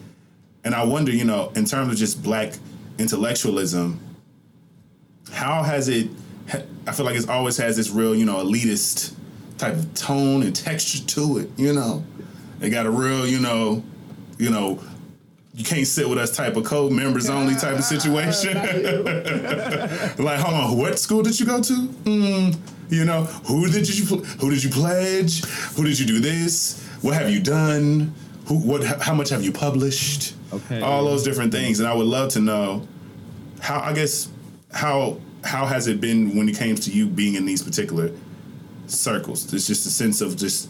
[0.65, 2.55] And I wonder, you know, in terms of just black
[2.99, 4.01] intellectualism,
[5.33, 6.09] how has it
[6.87, 9.13] I feel like it's always has this real, you know, elitist
[9.59, 12.05] type of tone and texture to it, you know.
[12.61, 13.83] It got a real, you know,
[14.39, 14.81] you know,
[15.55, 18.55] you can't sit with us type of code members only type of situation.
[20.19, 21.73] like, hold on, what school did you go to?
[21.73, 22.59] Mm,
[22.91, 25.45] you know, who did you who did you pledge?
[25.75, 26.87] Who did you do this?
[27.03, 28.15] What have you done?
[28.47, 30.35] Who what how much have you published?
[30.53, 30.81] Okay.
[30.81, 32.87] All those different things and I would love to know
[33.61, 34.29] how I guess
[34.73, 38.11] how how has it been when it came to you being in these particular
[38.91, 39.47] circles?
[39.47, 40.69] There's just a sense of just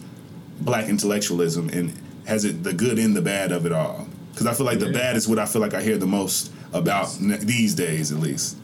[0.61, 1.93] black intellectualism and
[2.27, 4.07] has it the good and the bad of it all?
[4.33, 6.53] Because I feel like the bad is what I feel like I hear the most
[6.73, 8.59] about these days, at least.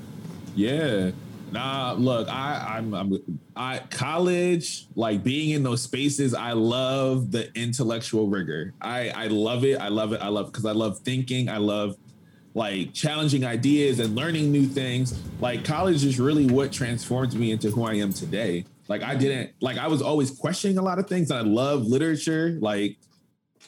[0.54, 1.12] Yeah.
[1.50, 6.34] Nah, look, I, I'm, I'm, I college, like being in those spaces.
[6.34, 8.72] I love the intellectual rigor.
[8.80, 9.78] I, I love it.
[9.78, 10.20] I love it.
[10.20, 11.48] I love because I love thinking.
[11.48, 11.96] I love
[12.54, 15.18] like challenging ideas and learning new things.
[15.40, 18.64] Like college is really what transformed me into who I am today.
[18.92, 21.30] Like I didn't like I was always questioning a lot of things.
[21.30, 22.58] And I love literature.
[22.60, 22.98] Like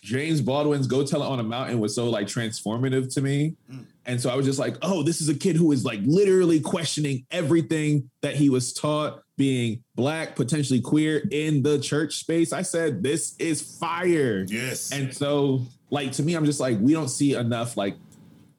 [0.02, 3.56] James Baldwin's "Go Tell It on a Mountain" was so like transformative to me.
[3.72, 3.86] Mm.
[4.04, 6.60] And so I was just like, oh, this is a kid who is like literally
[6.60, 12.52] questioning everything that he was taught, being black, potentially queer in the church space.
[12.52, 14.44] I said, this is fire.
[14.46, 14.92] Yes.
[14.92, 17.96] And so, like, to me, I'm just like, we don't see enough like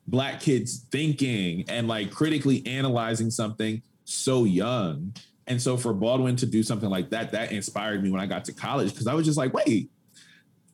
[0.07, 5.13] black kids thinking and like critically analyzing something so young.
[5.47, 8.45] And so for Baldwin to do something like that, that inspired me when I got
[8.45, 9.91] to college because I was just like, wait,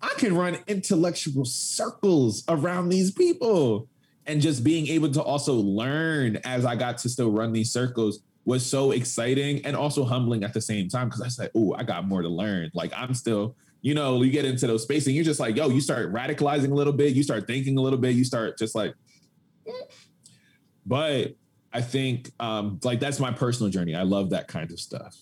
[0.01, 3.87] I can run intellectual circles around these people.
[4.25, 8.19] And just being able to also learn as I got to still run these circles
[8.45, 11.83] was so exciting and also humbling at the same time because I said, oh, I
[11.83, 12.71] got more to learn.
[12.73, 15.69] Like I'm still, you know, you get into those spaces and you're just like, yo,
[15.69, 18.73] you start radicalizing a little bit, you start thinking a little bit, you start just
[18.73, 18.93] like,
[20.85, 21.35] but
[21.73, 23.95] I think um, like that's my personal journey.
[23.95, 25.17] I love that kind of stuff.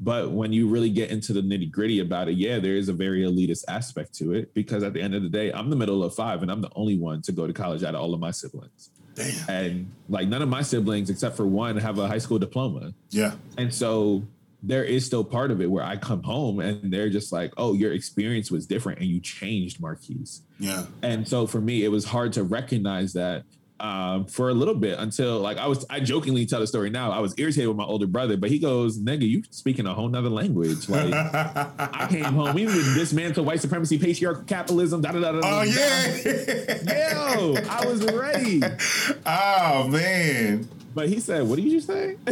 [0.00, 2.92] But when you really get into the nitty gritty about it, yeah, there is a
[2.92, 6.02] very elitist aspect to it because at the end of the day, I'm the middle
[6.02, 8.18] of five and I'm the only one to go to college out of all of
[8.18, 8.90] my siblings.
[9.14, 9.48] Damn.
[9.48, 12.94] And like none of my siblings, except for one, have a high school diploma.
[13.10, 13.34] Yeah.
[13.58, 14.24] And so
[14.62, 17.74] there is still part of it where I come home and they're just like, oh,
[17.74, 20.42] your experience was different and you changed, Marquise.
[20.58, 20.86] Yeah.
[21.02, 23.44] And so for me, it was hard to recognize that
[23.82, 27.10] um, for a little bit until like I was, I jokingly tell the story now.
[27.10, 30.08] I was irritated with my older brother, but he goes, nigga, you speaking a whole
[30.08, 30.88] nother language.
[30.88, 35.40] Like I came home, we would dismantle white supremacy, patriarchal capitalism, da da da da.
[35.42, 37.24] oh yeah.
[37.34, 38.62] Yo, I was ready.
[39.26, 40.68] oh man.
[40.94, 42.16] But he said, "What did you say?"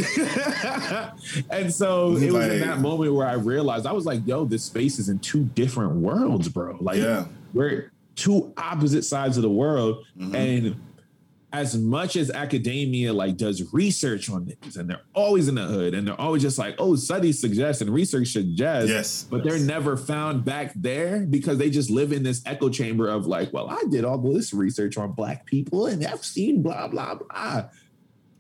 [1.51, 4.45] and so it was like- in that moment where I realized I was like, "Yo,
[4.45, 6.77] this space is in two different worlds, bro.
[6.81, 7.25] Like, Yeah.
[7.55, 10.35] we're two opposite sides of the world." Mhm.
[10.35, 10.77] And
[11.53, 15.95] as much as academia like does research on this, and they're always in the hood,
[15.95, 19.27] and they're always just like, "Oh, studies suggest and research suggests," Yes.
[19.29, 23.27] but they're never found back there because they just live in this echo chamber of
[23.27, 27.17] like, well, I did all this research on black people and I've seen blah blah
[27.17, 27.65] blah.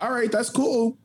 [0.00, 0.96] All right, that's cool.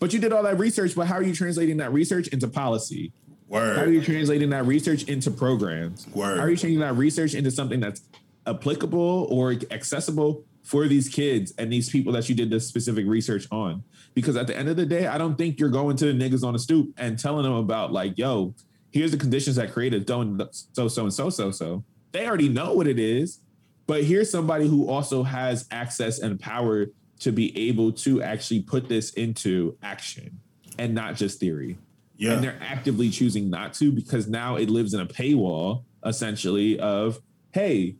[0.00, 3.12] But you did all that research, but how are you translating that research into policy?
[3.50, 6.06] How are you translating that research into programs?
[6.08, 6.36] Word.
[6.38, 8.02] How are you changing that research into something that's
[8.46, 13.46] applicable or accessible for these kids and these people that you did this specific research
[13.50, 13.82] on?
[14.14, 16.44] Because at the end of the day, I don't think you're going to the niggas
[16.44, 18.54] on the stoop and telling them about like, yo,
[18.90, 21.84] here's the conditions that created so so and so so so.
[22.12, 23.40] They already know what it is,
[23.86, 26.86] but here's somebody who also has access and power
[27.20, 30.38] to be able to actually put this into action
[30.78, 31.76] and not just theory
[32.16, 32.32] Yeah.
[32.34, 37.18] and they're actively choosing not to because now it lives in a paywall essentially of
[37.52, 37.96] hey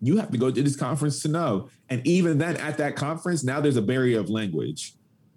[0.00, 1.68] you have to go to this conference to know.
[1.88, 4.94] And even then at that conference now there's a barrier of language.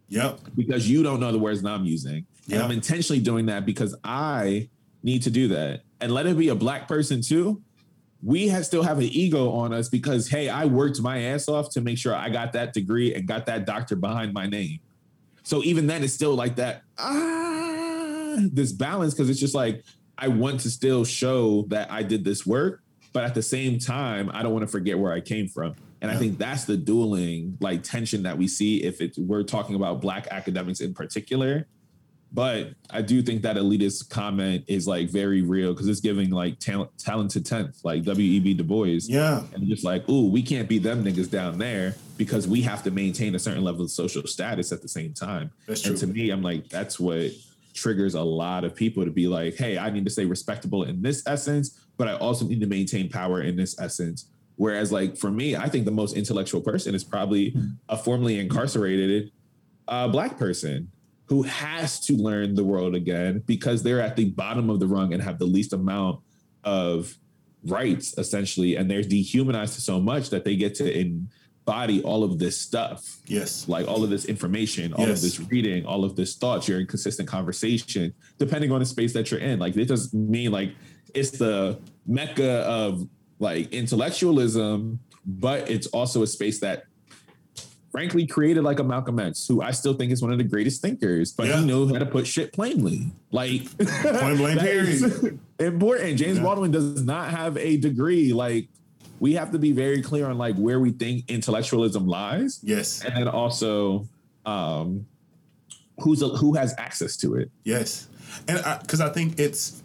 [0.09, 0.39] Yep.
[0.57, 2.25] because you don't know the words that i'm using.
[2.51, 4.69] And i'm intentionally doing that because i
[5.03, 5.81] need to do that.
[6.01, 7.61] And let it be a black person too.
[8.23, 11.69] We have, still have an ego on us because hey i worked my ass off
[11.71, 14.79] to make sure i got that degree and got that doctor behind my name.
[15.43, 19.83] So even then it's still like that ah this balance because it's just like
[20.17, 22.81] i want to still show that i did this work
[23.13, 26.09] but at the same time i don't want to forget where i came from and
[26.11, 30.01] i think that's the dueling like tension that we see if it we're talking about
[30.01, 31.67] black academics in particular
[32.33, 36.59] but I do think that elitist comment is like very real because it's giving like
[36.59, 38.53] talent, talented tenth, like W.E.B.
[38.53, 39.43] Du Bois, Yeah.
[39.53, 42.91] and just like, ooh, we can't be them niggas down there because we have to
[42.91, 45.51] maintain a certain level of social status at the same time.
[45.67, 47.31] That's And to me, I'm like, that's what
[47.73, 51.01] triggers a lot of people to be like, hey, I need to stay respectable in
[51.01, 54.25] this essence, but I also need to maintain power in this essence.
[54.55, 57.55] Whereas, like for me, I think the most intellectual person is probably
[57.89, 59.31] a formerly incarcerated
[59.87, 60.89] uh, black person
[61.25, 65.13] who has to learn the world again because they're at the bottom of the rung
[65.13, 66.19] and have the least amount
[66.63, 67.15] of
[67.67, 72.39] rights, essentially, and they're dehumanized to so much that they get to embody all of
[72.39, 73.67] this stuff Yes.
[73.69, 75.17] like all of this information, all Yes.
[75.19, 79.13] of this reading, all of this thoughts, you're in consistent conversation, depending on the space
[79.13, 79.59] that you're in.
[79.59, 80.71] Like it doesn't mean like
[81.13, 83.07] it's the mecca of
[83.39, 86.83] like intellectualism, but it's also a space that
[87.91, 90.81] frankly created like a Malcolm X, who I still think is one of the greatest
[90.81, 91.59] thinkers, but Yeah.
[91.59, 93.11] he knew how to put shit plainly.
[93.31, 95.03] Like Point blank is
[95.59, 96.17] important.
[96.17, 96.43] James Yeah.
[96.43, 98.31] Baldwin does not have a degree.
[98.31, 98.69] Like
[99.19, 103.03] we have to be very clear on like where we think intellectualism lies Yes.
[103.03, 104.07] and then also
[104.45, 105.05] um
[105.99, 108.07] who's a, who has access to it Yes,
[108.47, 109.80] and because I, think it's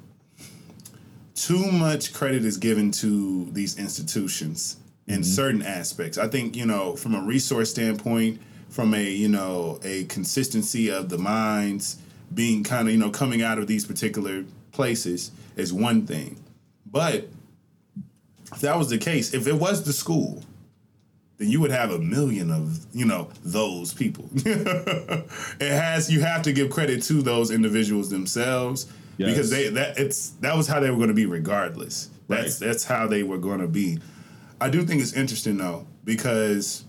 [1.36, 5.22] too much credit is given to these institutions in mm-hmm.
[5.22, 6.18] certain aspects.
[6.18, 11.08] I think you know, from a resource standpoint, from a you know a consistency of
[11.10, 11.98] the minds
[12.34, 16.42] being kind of you know coming out of these particular places is one thing,
[16.90, 17.28] but
[18.52, 20.42] if that was the case, if it was the school,
[21.36, 24.28] then you would have a million of you know those people.
[24.34, 25.26] it
[25.60, 29.30] has you have to give credit to those individuals themselves Yes.
[29.30, 32.10] because they that it's that was how they were going to be regardless.
[32.28, 33.98] That's that's how they were going to be.
[34.60, 36.84] I do think it's interesting though because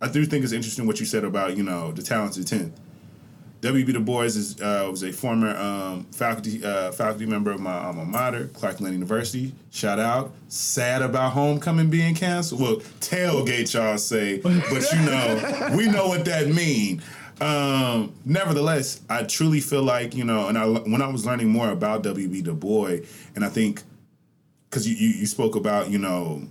[0.00, 2.78] I do think it's interesting what you said about you know the talented tenth.
[3.62, 3.92] W.B.
[3.92, 8.06] Du Bois is, uh, was a former um, faculty uh, faculty member of my alma
[8.06, 9.52] mater, Clark Atlanta University.
[9.70, 10.32] Shout out.
[10.48, 12.62] Sad about homecoming being canceled.
[12.62, 14.52] Well, tailgate y'all say, but
[14.92, 17.02] you know, we know what that mean.
[17.40, 21.70] Um, nevertheless, I truly feel like you know, and I when I was learning more
[21.70, 22.42] about W.B.
[22.42, 22.98] Du Bois,
[23.34, 23.82] and I think
[24.68, 26.42] because you, you you spoke about you know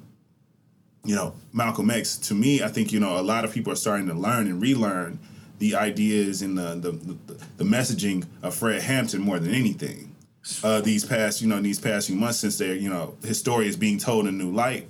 [1.05, 2.17] you know Malcolm X.
[2.17, 4.61] To me, I think you know a lot of people are starting to learn and
[4.61, 5.19] relearn
[5.59, 10.15] the ideas and the the, the, the messaging of Fred Hampton more than anything.
[10.63, 13.67] Uh, these past you know these past few months since their you know his story
[13.67, 14.87] is being told in new light,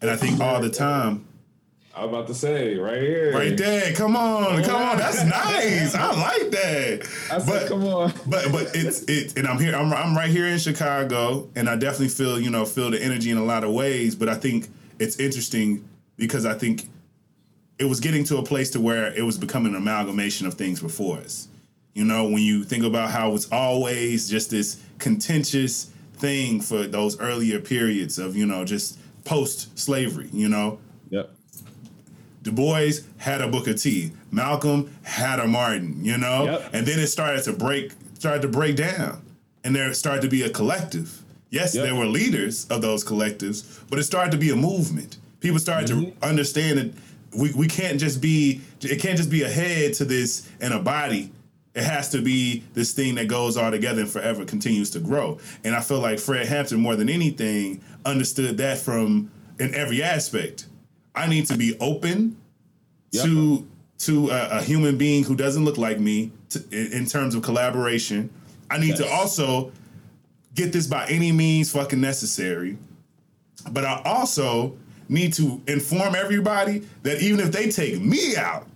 [0.00, 1.24] and I think all the time.
[1.98, 3.32] I was about to say right here.
[3.32, 5.94] Right there, come on, come on, that's nice.
[5.96, 7.08] I like that.
[7.32, 8.12] i said come on.
[8.26, 11.74] But but it's it and I'm here I'm I'm right here in Chicago and I
[11.76, 14.68] definitely feel, you know, feel the energy in a lot of ways, but I think
[15.00, 16.88] it's interesting because I think
[17.80, 20.80] it was getting to a place to where it was becoming an amalgamation of things
[20.80, 21.48] before us.
[21.94, 27.18] You know, when you think about how it's always just this contentious thing for those
[27.18, 30.78] earlier periods of, you know, just post slavery, you know,
[31.10, 31.32] yep
[32.42, 34.12] Du Bois had a Booker T.
[34.30, 36.44] Malcolm had a Martin, you know?
[36.44, 36.70] Yep.
[36.72, 39.22] And then it started to break started to break down.
[39.64, 41.22] And there started to be a collective.
[41.50, 41.84] Yes, Yep.
[41.84, 45.16] there were leaders of those collectives, but it started to be a movement.
[45.40, 46.24] People started to mm-hmm.
[46.24, 46.92] understand that
[47.36, 50.78] we, we can't just be it can't just be a head to this and a
[50.78, 51.30] body.
[51.74, 55.38] It has to be this thing that goes all together and forever continues to grow.
[55.62, 59.30] And I feel like Fred Hampton, more than anything, understood that from
[59.60, 60.66] in every aspect.
[61.18, 62.36] I need to be open
[63.10, 63.24] Yep.
[63.24, 63.66] to
[64.00, 67.42] to a, a human being who doesn't look like me to, in, in terms of
[67.42, 68.30] collaboration.
[68.70, 69.72] I need to also
[70.54, 72.76] get this by any means fucking necessary.
[73.72, 74.76] But I also
[75.08, 78.66] need to inform everybody that even if they take me out,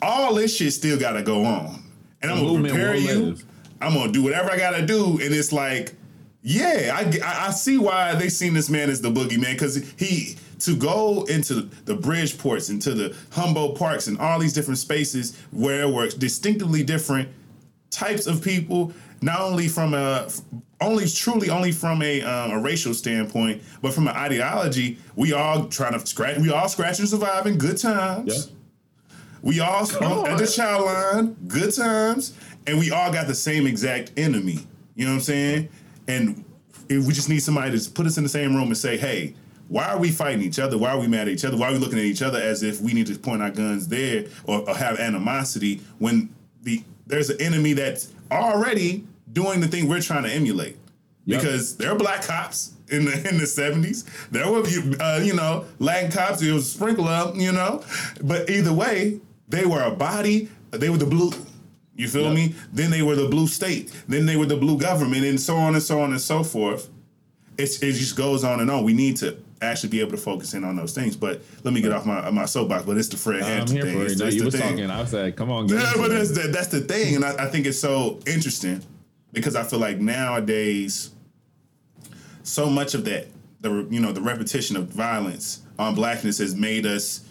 [0.00, 1.82] all this shit still gotta go on.
[2.22, 3.14] And I'm gonna prepare you.
[3.18, 3.44] live.
[3.80, 5.18] I'm gonna do whatever I gotta do.
[5.20, 5.94] And it's like,
[6.42, 10.36] yeah, I, I, I see why they seen this man as the boogeyman because he
[10.60, 11.54] to go into
[11.84, 17.28] the Bridgeports, into the Humboldt Parks, and all these different spaces where we're distinctively different
[17.90, 18.92] types of people,
[19.22, 20.28] not only from a
[20.80, 24.98] only truly only from a um, a racial standpoint, but from an ideology.
[25.16, 26.38] We all trying to scratch.
[26.38, 28.46] We all scratch and survive good times.
[28.48, 28.54] Yeah.
[29.42, 29.82] We all
[30.26, 32.34] at the child line, good times,
[32.66, 34.66] and we all got the same exact enemy.
[34.94, 35.68] You know what I'm saying?
[36.08, 36.44] And
[36.88, 39.34] if we just need somebody to put us in the same room and say, "Hey,
[39.70, 40.76] why are we fighting each other?
[40.76, 41.56] Why are we mad at each other?
[41.56, 43.86] Why are we looking at each other as if we need to point our guns
[43.86, 46.28] there or, or have animosity when
[46.62, 50.76] the there's an enemy that's already doing the thing we're trying to emulate?"
[51.26, 51.40] Yep.
[51.40, 54.04] Because there are black cops in the in the seventies.
[54.32, 54.64] There were
[55.00, 56.42] uh, you know Latin cops.
[56.42, 57.84] It was a sprinkle up, you know.
[58.24, 60.48] But either way, they were a body.
[60.72, 61.30] They were the blue.
[61.94, 62.34] You feel Yep.
[62.34, 62.54] me?
[62.72, 63.92] Then they were the blue state.
[64.08, 66.88] Then they were the blue government, and so on and so on and so forth.
[67.58, 68.84] It's, it just goes on and on.
[68.84, 71.16] We need to actually be able to focus in on those things.
[71.16, 72.84] But let me get off my my soapbox.
[72.84, 73.94] But it's the Fred I'm Hampton here thing.
[73.94, 74.18] for It's.
[74.18, 74.62] No, it's you was thing.
[74.62, 74.90] talking.
[74.90, 77.46] I was like, come on, Yeah, but that's the, that's the thing, and I, I
[77.48, 78.82] think it's so interesting
[79.32, 81.10] because I feel like nowadays,
[82.42, 83.28] so much of that,
[83.60, 87.24] the you know, the repetition of violence on blackness has made us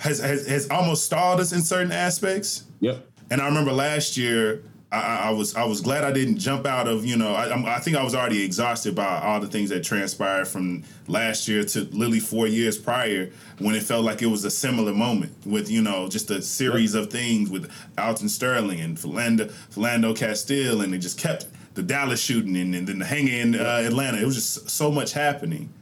[0.00, 2.64] has has, has almost stalled us in certain aspects.
[2.80, 3.06] Yep.
[3.30, 4.62] And I remember last year,
[4.92, 7.80] I, I was I was glad I didn't jump out of you know I, I
[7.80, 11.80] think I was already exhausted by all the things that transpired from last year to
[11.84, 15.80] literally four years prior when it felt like it was a similar moment with you
[15.80, 20.98] know just a series of things with Alton Sterling and Philando Philando Castile and it
[20.98, 24.20] just kept the Dallas shooting and, and then the hanging in uh, Atlanta.
[24.20, 25.72] It was just so much happening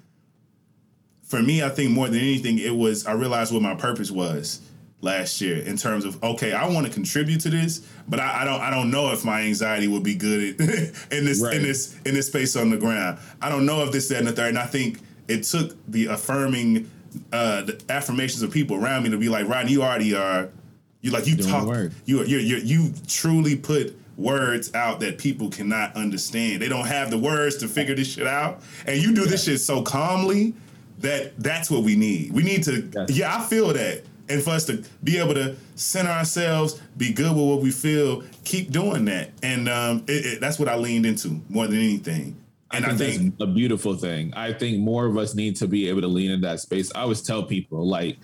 [1.31, 4.61] for me, I think more than anything, it was I realized what my purpose was
[5.03, 8.45] last year in terms of okay, I want to contribute to this, but I, I
[8.45, 10.67] don't I don't know if my anxiety would be good in
[11.25, 11.55] this Right.
[11.57, 13.19] in this in this space on the ground.
[13.41, 14.51] I don't know if this that and the third.
[14.51, 16.91] And I think it took the affirming
[17.33, 20.49] uh, the affirmations of people around me to be like, Rodney, you already are.
[21.03, 21.93] You like you Doing talk.
[22.05, 26.61] You you you you truly put words out that people cannot understand.
[26.61, 29.61] They don't have the words to figure this shit out, and you do this shit
[29.61, 30.53] so calmly
[30.99, 32.33] that that's what we need.
[32.33, 33.07] We need to.
[33.09, 37.35] Yeah, I feel that, and for us to be able to center ourselves, be good
[37.35, 41.07] with what we feel, keep doing that, and um, it, it, that's what I leaned
[41.07, 42.37] into more than anything.
[42.73, 44.33] And I think, that's a beautiful thing.
[44.35, 46.93] I think more of us need to be able to lean in that space.
[46.95, 48.17] I always tell people, like,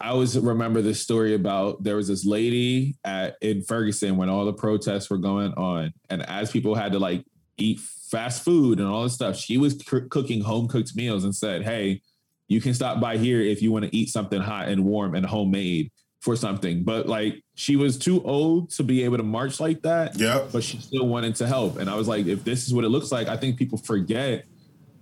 [0.00, 4.44] I always remember this story about there was this lady at in Ferguson when all
[4.44, 7.24] the protests were going on, and as people had to like
[7.58, 7.80] eat
[8.10, 9.74] fast food and all this stuff, she was
[10.10, 12.02] cooking home cooked meals and said, "Hey,
[12.48, 15.24] you can stop by here if you want to eat something hot and warm and
[15.26, 15.90] homemade
[16.20, 20.18] for something." But like, she was too old to be able to march like that
[20.18, 20.50] Yep.
[20.52, 21.78] but she still wanted to help.
[21.78, 24.44] And I was like, if this is what it looks like, I think people forget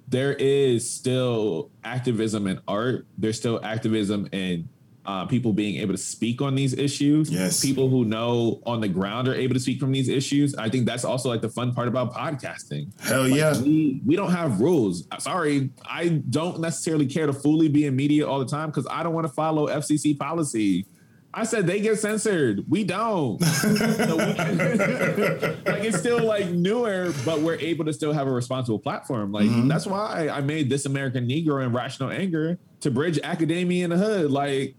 [0.07, 3.07] there is still activism in art.
[3.17, 4.69] There's still activism in
[5.07, 7.31] uh, people being able to speak on these issues.
[7.31, 7.61] Yes.
[7.61, 10.55] People who know on the ground are able to speak from these issues.
[10.55, 12.89] I think that's also like the fun part about podcasting.
[13.01, 13.61] Hell Like, yeah.
[13.61, 15.07] we we don't have rules.
[15.19, 19.03] Sorry, I don't necessarily care to fully be in media all the time because I
[19.03, 20.87] don't want to follow FCC policy.
[21.37, 22.65] I said they get censored.
[22.69, 23.43] We don't.
[24.05, 24.69] So we can-
[25.67, 29.33] like it's still like newer, but we're able to still have a responsible platform.
[29.33, 33.93] Like that's why I made this American Negro and Rational Anger to bridge academia and
[33.93, 34.31] the hood.
[34.31, 34.77] Like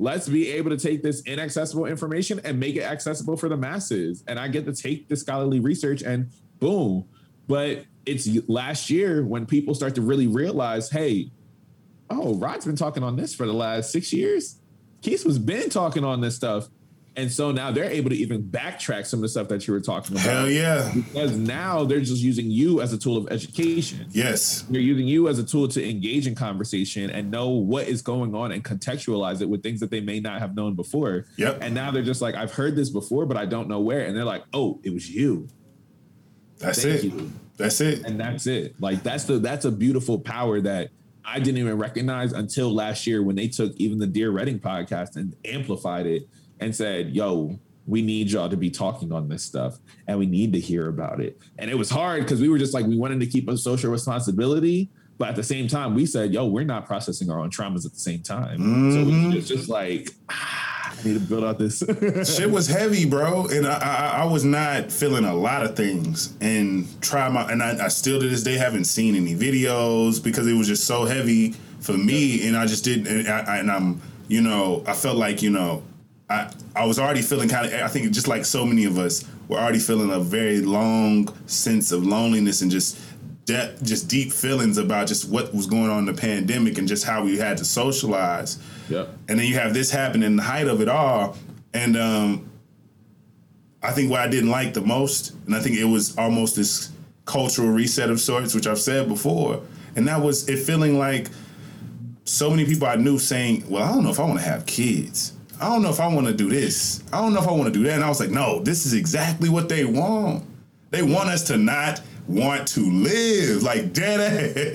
[0.00, 4.24] let's be able to take this inaccessible information and make it accessible for the masses.
[4.26, 7.04] And I get to take the scholarly research and boom.
[7.46, 11.30] But it's last year when people start to really realize, hey,
[12.08, 14.58] oh, Rod's been talking on this for the last six years.
[15.02, 16.68] Keith was been talking on this stuff.
[17.16, 19.80] And so now they're able to even backtrack some of the stuff that you were
[19.80, 20.24] talking about.
[20.24, 20.92] Hell yeah.
[20.94, 24.06] Because now they're just using you as a tool of education.
[24.10, 24.62] Yes.
[24.62, 28.34] They're using you as a tool to engage in conversation and know what is going
[28.34, 31.26] on and contextualize it with things that they may not have known before.
[31.36, 31.58] Yep.
[31.62, 34.06] And now they're just like, I've heard this before, but I don't know where.
[34.06, 35.48] And they're like, oh, it was you.
[36.58, 37.04] That's Thank it.
[37.04, 37.32] you.
[37.56, 38.04] That's it.
[38.04, 38.80] And that's it.
[38.80, 40.90] Like that's the that's a beautiful power that
[41.24, 45.16] I didn't even recognize until last year when they took even the Dear Reading podcast
[45.16, 46.28] and amplified it
[46.60, 50.52] and said, yo, we need y'all to be talking on this stuff and we need
[50.52, 51.38] to hear about it.
[51.58, 53.90] And it was hard because we were just like, we wanted to keep a social
[53.90, 54.90] responsibility.
[55.18, 57.92] But at the same time, we said, yo, we're not processing our own traumas at
[57.92, 58.58] the same time.
[58.92, 59.30] So Mhm.
[59.32, 61.82] we it's just like, ah, I need to build out this.
[62.36, 66.32] Shit was heavy, bro, and I, I I was not feeling a lot of things,
[66.40, 70.46] and try my and I, I still to this day haven't seen any videos because
[70.46, 73.06] it was just so heavy for me, and I just didn't.
[73.06, 75.82] And, I, and I'm, you know, I felt like you know,
[76.30, 77.72] I I was already feeling kind of.
[77.74, 81.92] I think just like so many of us, we're already feeling a very long sense
[81.92, 82.98] of loneliness and just.
[83.46, 87.04] De- just deep feelings about just what was going on in the pandemic and just
[87.04, 89.08] how we had to socialize yep.
[89.28, 91.36] and then you have this happen in the height of it all
[91.74, 92.48] and um
[93.82, 96.90] i think what i didn't like the most and i think it was almost this
[97.24, 99.60] cultural reset of sorts which i've said before
[99.96, 101.28] and that was it feeling like
[102.24, 104.64] so many people i knew saying well i don't know if i want to have
[104.66, 107.02] kids i don't know if i want to do this.
[107.12, 107.94] I don't know if i want to do that.
[107.94, 110.44] And i was like no this is exactly what they want.
[110.90, 114.20] They want us to not want to live like dead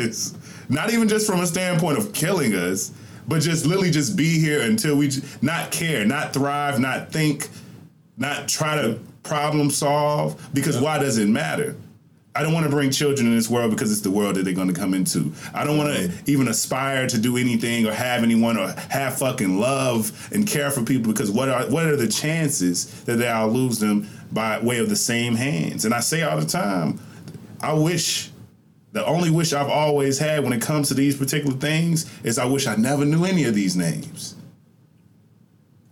[0.01, 0.33] ass.
[0.69, 2.91] Not even just from a standpoint of killing us
[3.27, 7.49] but just literally just be here until we j- not care not thrive not think
[8.17, 11.75] not try to problem solve because why does it matter
[12.36, 14.53] I don't want to bring children in this world because it's the world that they're
[14.53, 15.31] going to come into.
[15.53, 19.57] I don't want to even aspire to do anything or have anyone or have fucking
[19.57, 23.79] love and care for people because what are what are the chances that I'll lose
[23.79, 25.86] them by way of the same hands?
[25.86, 26.99] And I say all the time,
[27.61, 28.31] I wish
[28.91, 32.45] the only wish I've always had when it comes to these particular things is I
[32.45, 34.36] wish I never knew any of these names.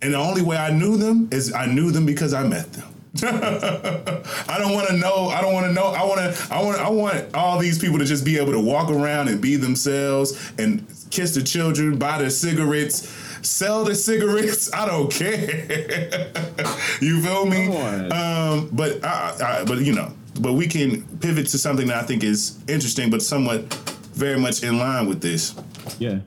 [0.02, 2.93] And the only way I knew them is I knew them because I met them.
[3.24, 5.28] I don't want to know.
[5.28, 5.86] I don't want to know.
[5.86, 6.54] I want to.
[6.54, 6.80] I want.
[6.80, 10.52] I want all these people to just be able to walk around and be themselves
[10.58, 13.08] and kiss the children, buy their cigarettes,
[13.48, 14.74] sell the cigarettes.
[14.74, 15.38] I don't care.
[17.02, 17.68] you feel me?
[18.10, 22.06] Um, but I, I, but you know, but we can pivot to something that I
[22.08, 23.72] think is interesting, but somewhat
[24.16, 25.56] very much in line with this
[25.98, 26.20] Yeah.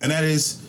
[0.00, 0.62] and that is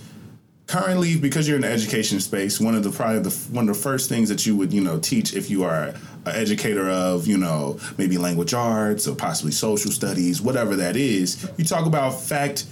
[0.67, 3.81] currently because you're in the education space one of the probably the one of the
[3.81, 5.95] first things that you would you know teach if you are an
[6.25, 11.63] educator of you know maybe language arts or possibly social studies whatever that is you
[11.63, 12.65] talk about fact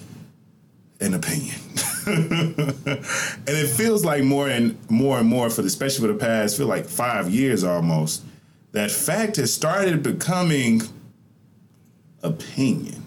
[1.04, 1.60] and opinion.
[3.46, 6.58] And it feels like more and more and more for the especially for the past
[6.58, 8.24] feel like five years almost
[8.74, 10.82] that fact has started becoming
[12.24, 13.02] opinion.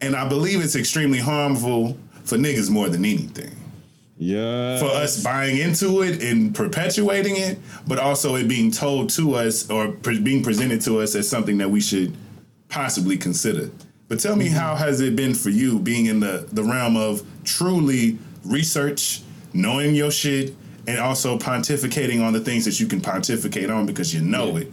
[0.00, 3.56] And i believe it's extremely harmful for niggas more than anything
[4.18, 4.78] Yeah.
[4.78, 9.68] for us buying into it and perpetuating it, but also it being told to us
[9.68, 12.14] or pre- being presented to us as something that we should
[12.68, 13.70] possibly consider.
[14.08, 14.56] But tell me, mm-hmm.
[14.56, 19.22] how has it been for you being in the, the realm of truly research,
[19.54, 20.54] knowing your shit,
[20.86, 24.70] and also pontificating on the things that you can pontificate on because you know it?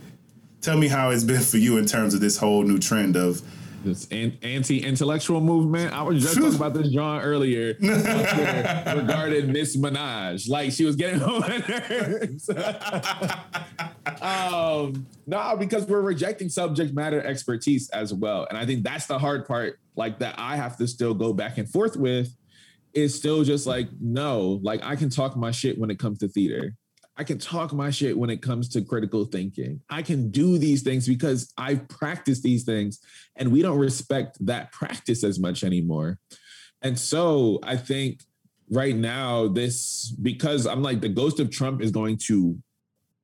[0.62, 3.42] Tell me how it's been for you in terms of this whole new trend of
[3.84, 5.94] this anti-intellectual movement.
[5.94, 10.50] I was just talking about this John earlier regarding Miss Minaj.
[10.50, 12.50] Like she was getting on my nerves.
[14.22, 19.20] um, no, because we're rejecting subject matter expertise as well, and I think that's the
[19.20, 19.80] hard part.
[19.96, 22.36] Like that, I have to still go back and forth with.
[22.92, 26.28] Is still just like no, like I can talk my shit when it comes to
[26.28, 26.74] theater.
[27.20, 29.82] I can talk my shit when it comes to critical thinking.
[29.90, 33.02] I can do these things because I've practiced these things
[33.36, 36.18] and we don't respect that practice as much anymore.
[36.82, 38.22] And so I think
[38.72, 42.58] right now, this because I'm like the ghost of Trump is going to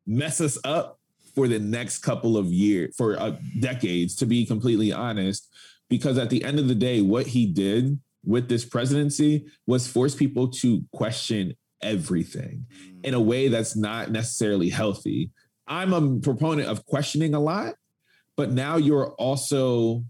[0.06, 1.00] mess us up
[1.34, 5.48] for the next couple of years, for uh, decades, to be completely honest.
[5.89, 10.16] Because at the end of the day, what he did with this presidency was force
[10.16, 12.65] people to question everything
[13.03, 13.25] in a mm.
[13.25, 15.29] way that's not necessarily healthy.
[15.67, 17.75] I'm a proponent of questioning a lot,
[18.36, 20.03] but now you're also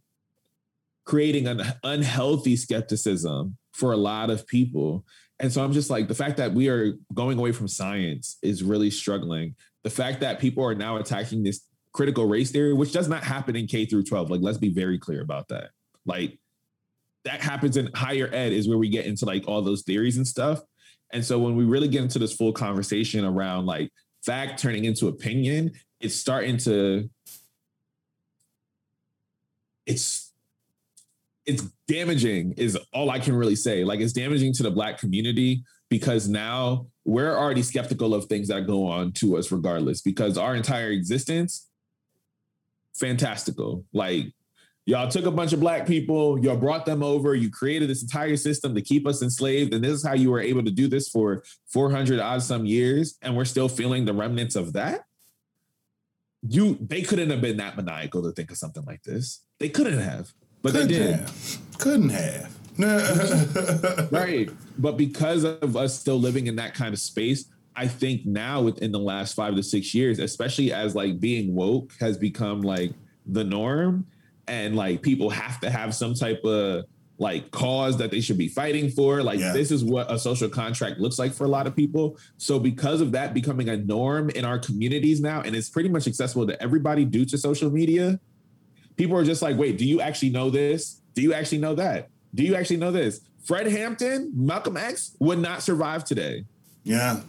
[1.06, 5.06] creating an unhealthy skepticism for a lot of people.
[5.40, 8.64] And so I'm just like, the fact that we are going away from science is
[8.64, 9.56] really struggling.
[9.84, 11.62] The fact that people are now attacking this
[11.94, 14.32] critical race theory, which does not happen in K through 12.
[14.32, 15.70] Like, let's be very clear about that.
[16.06, 16.40] Like,
[17.26, 20.28] that happens in higher ed, is where we get into like all those theories and
[20.28, 20.62] stuff.
[21.14, 23.92] And so when we really get into this full conversation around like
[24.26, 27.10] fact turning into opinion, it's starting to
[29.86, 30.34] it's
[31.46, 33.84] it's damaging is all I can really say.
[33.84, 38.66] Like it's damaging to the black community because now we're already skeptical of things that
[38.66, 41.70] go on to us regardless because our entire existence
[42.96, 43.86] fantastical.
[43.94, 44.34] Like
[44.86, 48.38] y'all took a bunch of black people, y'all brought them over, you created this entire
[48.38, 51.10] system to keep us enslaved and this is how you were able to do this
[51.10, 55.06] for 400 odd some years and we're still feeling the remnants of that?
[56.48, 59.42] You they couldn't have been that maniacal to think of something like this.
[59.60, 60.32] They couldn't have.
[60.62, 61.16] But Couldn't they did.
[61.20, 61.58] have.
[61.80, 62.56] Couldn't have.
[64.12, 64.50] right.
[64.78, 68.92] But because of us still living in that kind of space, I think now within
[68.92, 72.94] the last five to six years, especially as like being woke has become like
[73.26, 74.06] the norm
[74.48, 76.86] and like people have to have some type of
[77.18, 79.24] like cause that they should be fighting for.
[79.24, 79.54] Like Yeah.
[79.54, 82.18] this is what a social contract looks like for a lot of people.
[82.38, 86.08] So because of that becoming a norm in our communities now, and it's pretty much
[86.08, 88.20] accessible to everybody due to social media,
[88.98, 91.02] people are just like, wait, do you actually know this?
[91.14, 92.10] Do you actually know that?
[92.34, 93.22] Do you actually know this?
[93.46, 96.46] Fred Hampton, Malcolm X would not survive today.
[96.84, 97.22] yeah.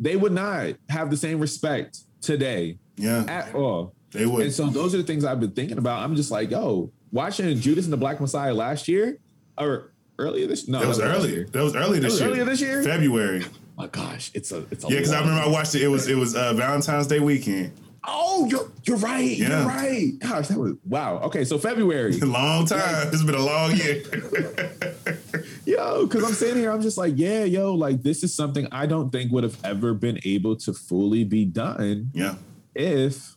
[0.00, 3.24] They would not have the same respect today Yeah.
[3.26, 3.94] at all.
[4.10, 4.44] They would.
[4.44, 6.02] And so those are the things I've been thinking about.
[6.02, 9.18] I'm just like, yo, watching Judas and the Black Messiah last year
[9.58, 10.98] or earlier this no, that was
[11.30, 11.46] year.
[11.52, 12.30] That was early this was year.
[12.30, 12.82] earlier this year?
[12.82, 13.44] February.
[13.76, 15.82] My gosh, it's a it's a Yeah, because I remember I watched it.
[15.82, 17.72] It was it was uh, Valentine's Day weekend.
[18.10, 19.36] Oh, you're you're right.
[19.36, 19.60] Yeah.
[19.60, 20.12] You're right.
[20.18, 21.18] Gosh, that was wow.
[21.18, 22.12] Okay, so February.
[22.18, 23.08] Long time.
[23.12, 24.02] It's been a long year.
[25.66, 28.86] yo, because I'm sitting here, I'm just like, yeah, yo, like this is something I
[28.86, 32.36] don't think would have ever been able to fully be done yeah.
[32.74, 33.36] if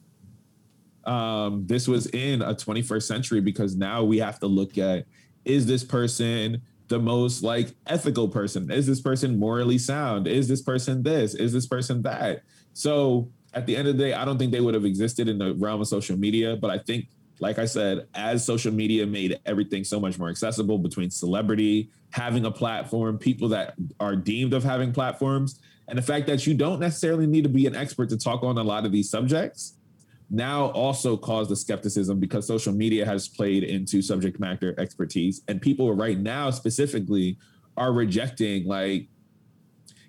[1.05, 5.05] um, this was in a 21st century, because now we have to look at
[5.43, 8.69] is this person the most like ethical person?
[8.69, 10.27] Is this person morally sound?
[10.27, 11.33] Is this person this?
[11.33, 12.43] Is this person that?
[12.73, 15.37] So at the end of the day, I don't think they would have existed in
[15.37, 17.07] the realm of social media, but I think
[17.41, 22.45] like I said, as social media made everything so much more accessible between celebrity, having
[22.45, 26.79] a platform, people that are deemed of having platforms, and the fact that you don't
[26.79, 29.73] necessarily need to be an expert to talk on a lot of these subjects,
[30.31, 35.41] now also cause the skepticism because social media has played into subject matter expertise.
[35.49, 37.37] And people right now specifically
[37.75, 39.09] are rejecting, like,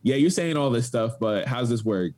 [0.03, 2.13] yeah, you're saying all this stuff, but how's this work?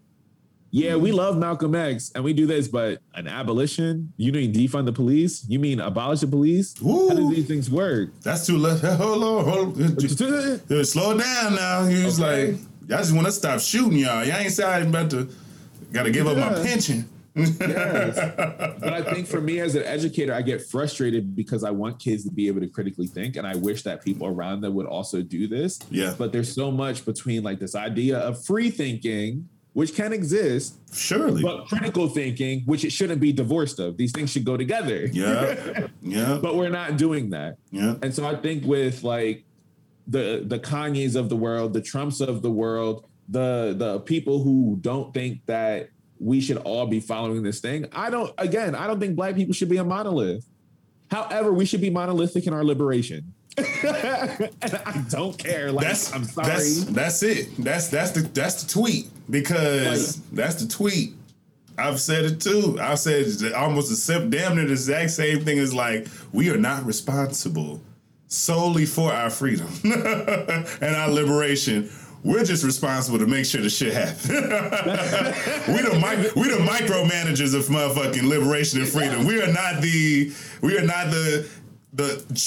[0.71, 1.19] Yeah, we mm-hmm.
[1.19, 4.13] love Malcolm X and we do this, but an abolition?
[4.17, 5.47] You mean defund the police?
[5.49, 6.75] You mean abolish the police?
[6.79, 8.11] How do these things work?
[8.23, 8.81] That's too late.
[8.83, 9.45] Hold on.
[9.45, 10.85] Hold on.
[10.85, 11.85] Slow down now.
[11.85, 12.53] He was Okay.
[12.53, 14.25] like, y'all just want to stop shooting y'all.
[14.25, 15.29] Y'all ain't say I'm about to,
[15.93, 17.09] got to give up my pension.
[17.35, 18.16] Yes.
[18.80, 22.24] but I think for me as an educator, I get frustrated because I want kids
[22.24, 25.22] to be able to critically think, and I wish that people around them would also
[25.22, 25.78] do this.
[25.91, 26.14] Yeah.
[26.16, 31.43] But there's so much between like this idea of free thinking, which can exist, Surely.
[31.43, 33.97] but critical thinking, which it shouldn't be divorced of.
[33.97, 35.07] These things should go together.
[35.07, 35.89] yeah.
[36.01, 36.39] Yeah.
[36.41, 37.57] but we're not doing that.
[37.72, 37.97] Yeah.
[38.03, 39.45] And so I think with like
[40.07, 44.76] the the Kanyes of the world, the Trumps of the world, the the people who
[44.80, 45.89] don't think that
[46.25, 47.87] we should all be following this thing.
[47.93, 50.47] I don't again, I don't think black people should be a monolith.
[51.11, 53.35] However, we should be monolithic in our liberation.
[53.57, 55.70] and I don't care.
[55.70, 56.49] Like That's I'm sorry.
[56.49, 57.49] That's, that's it.
[57.59, 61.12] That's that's the that's the tweet because that's the tweet.
[61.77, 62.79] I've said it too.
[62.81, 66.57] I've said almost the same, damn near the exact same thing as like we are
[66.57, 67.81] not responsible
[68.29, 71.91] solely for our freedom and our liberation.
[72.25, 74.29] We're just responsible to make sure the shit happens.
[75.68, 79.27] we the mic- we the micromanagers of motherfucking liberation and freedom.
[79.27, 81.47] We are not the we are not the
[81.93, 82.07] the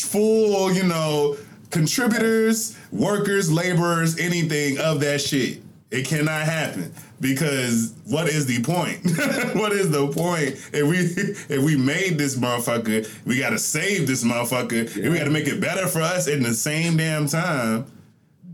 [0.10, 1.38] full, you know,
[1.70, 5.62] contributors, workers, laborers, anything of that shit.
[5.90, 9.04] It cannot happen because what is the point?
[9.56, 10.56] what is the point?
[10.74, 15.30] If we if we made this motherfucker, we gotta save this motherfucker, and we gotta
[15.30, 17.86] make it better for us in the same damn time.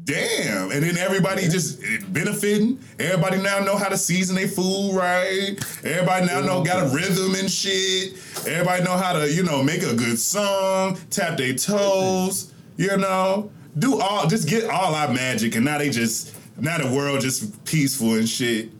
[0.04, 1.80] Damn, and then everybody just
[2.12, 2.80] benefiting.
[3.00, 5.56] Everybody now know how to season their food right.
[5.84, 8.14] Everybody now know got a rhythm and shit.
[8.46, 12.52] Everybody know how to you know make a good song, tap their toes.
[12.76, 16.94] You know, do all just get all our magic, and now they just now the
[16.94, 18.72] world just peaceful and shit.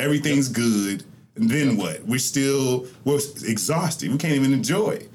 [0.00, 1.04] Everything's good,
[1.36, 2.04] and then what?
[2.04, 4.10] We're still we're exhausted.
[4.10, 5.10] We can't even enjoy it.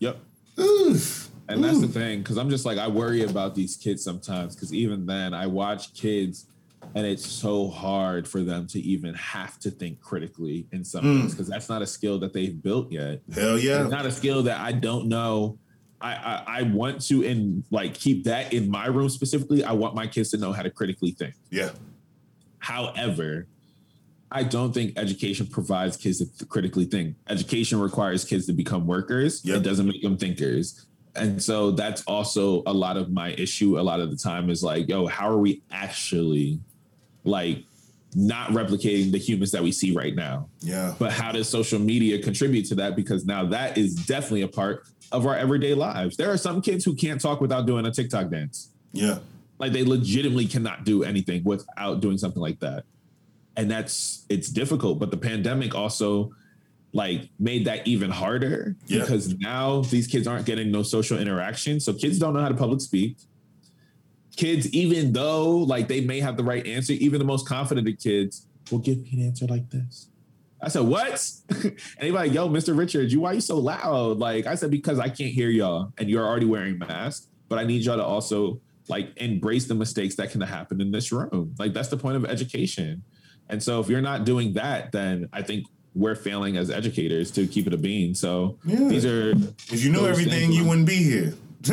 [0.00, 0.18] Yep.
[0.58, 1.29] Oof.
[1.52, 4.54] And that's the thing, because I'm just like I worry about these kids sometimes.
[4.54, 6.46] Because even then, I watch kids,
[6.94, 11.22] and it's so hard for them to even have to think critically in some Mm.
[11.22, 13.20] ways, because that's not a skill that they've built yet.
[13.34, 13.82] Hell yeah.
[13.82, 15.58] It's not a skill that I don't know
[16.02, 19.62] I, I I want to in like keep that in my room specifically.
[19.64, 21.34] I want my kids to know how to critically think.
[21.50, 21.72] Yeah.
[22.58, 23.46] However,
[24.32, 27.16] I don't think education provides kids to critically think.
[27.28, 29.44] Education requires kids to become workers.
[29.44, 29.58] Yep.
[29.58, 30.86] It doesn't make them thinkers.
[31.16, 34.62] And so that's also a lot of my issue a lot of the time is
[34.62, 36.60] like, yo, how are we actually
[37.24, 37.64] like
[38.14, 40.48] not replicating the humans that we see right now?
[40.60, 40.94] Yeah.
[40.98, 42.96] But how does social media contribute to that?
[42.96, 46.16] Because now that is definitely a part of our everyday lives.
[46.16, 48.70] There are some kids who can't talk without doing a TikTok dance.
[48.92, 49.18] Yeah.
[49.58, 52.84] Like they legitimately cannot do anything without doing something like that.
[53.56, 54.98] And that's it's difficult.
[54.98, 56.30] But the pandemic also
[56.92, 59.00] like made that even harder Yeah.
[59.00, 61.78] because now these kids aren't getting no social interaction.
[61.80, 63.16] So kids don't know how to public speak.
[64.36, 67.98] Kids, even though like they may have the right answer, even the most confident of
[67.98, 70.08] kids will give me an answer like this.
[70.62, 71.12] I said, what?
[72.02, 72.76] like, yo, Mr.
[72.76, 74.18] Richards, you why are you so loud?
[74.18, 77.64] Like I said, because I can't hear y'all and you're already wearing masks, but I
[77.64, 81.54] need y'all to also like embrace the mistakes that can happen in this room.
[81.58, 83.02] Like that's the point of education.
[83.48, 87.46] And so if you're not doing that, then I think we're failing as educators to
[87.46, 88.14] keep it a bean.
[88.14, 88.88] So Yeah.
[88.88, 89.30] these are
[89.72, 91.34] If you knew everything, things- you wouldn't be here.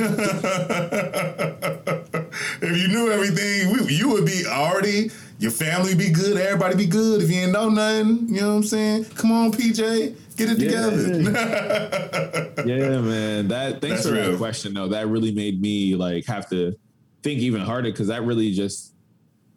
[2.62, 5.12] if you knew everything, we, you would be already.
[5.40, 6.36] Your family be good.
[6.38, 7.22] Everybody be good.
[7.22, 9.06] If you ain't know nothing, you know what I'm saying?
[9.16, 10.90] Come on, PJ, get it Yeah.
[10.90, 12.64] together.
[12.66, 13.48] yeah, man.
[13.50, 14.32] That thanks That's for real.
[14.32, 14.88] that question though.
[14.90, 16.76] That really made me like have to
[17.24, 18.94] think even harder because that really just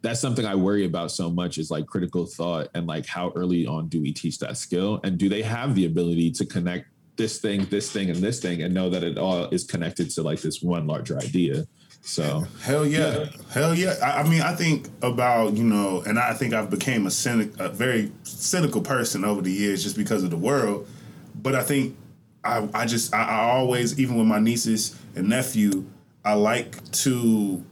[0.02, 3.66] that's something I worry about so much is like critical thought and like how early
[3.66, 6.86] on do we teach that skill and do they have the ability to connect
[7.16, 10.22] this thing, this thing, and this thing and know that it all is connected to
[10.22, 11.66] like this one larger idea.
[12.02, 13.26] So Hell yeah.
[13.50, 13.94] Hell yeah.
[14.02, 17.52] I, I mean, I think about, you know, and I think I've became a cynic,
[17.58, 20.88] a very cynical person over the years just because of the world.
[21.34, 21.96] But I think
[22.42, 25.84] I, I just, I, I always, even with my nieces and nephew,
[26.24, 27.62] I like to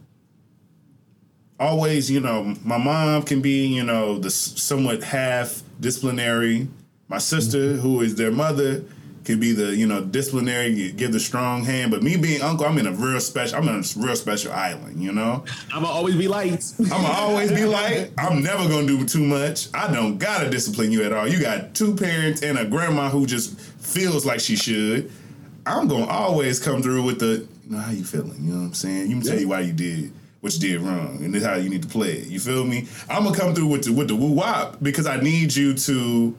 [1.59, 6.68] always, you know, my mom can be, you know, the somewhat half disciplinary.
[7.09, 7.80] My sister, mm-hmm.
[7.80, 8.84] who is their mother,
[9.24, 11.90] can be the, you know, disciplinary, give the strong hand.
[11.90, 15.02] But me being uncle, I'm in a real special, I'm in a real special island,
[15.02, 15.44] you know?
[15.72, 16.72] I'm gonna always be light.
[16.92, 18.11] I'ma always be light.
[18.18, 19.68] I'm never gonna do too much.
[19.74, 21.28] I don't gotta discipline you at all.
[21.28, 25.11] You got two parents and a grandma who just feels like she should.
[25.66, 28.38] I'm gonna always come through with the, you know, how you feeling?
[28.40, 29.11] You know what I'm saying?
[29.11, 31.57] You can tell you why you did what you did wrong, and this is how
[31.57, 32.28] you need to play it.
[32.28, 32.86] You feel me?
[33.09, 36.36] I'm gonna come through with the with the woo wop because I need you to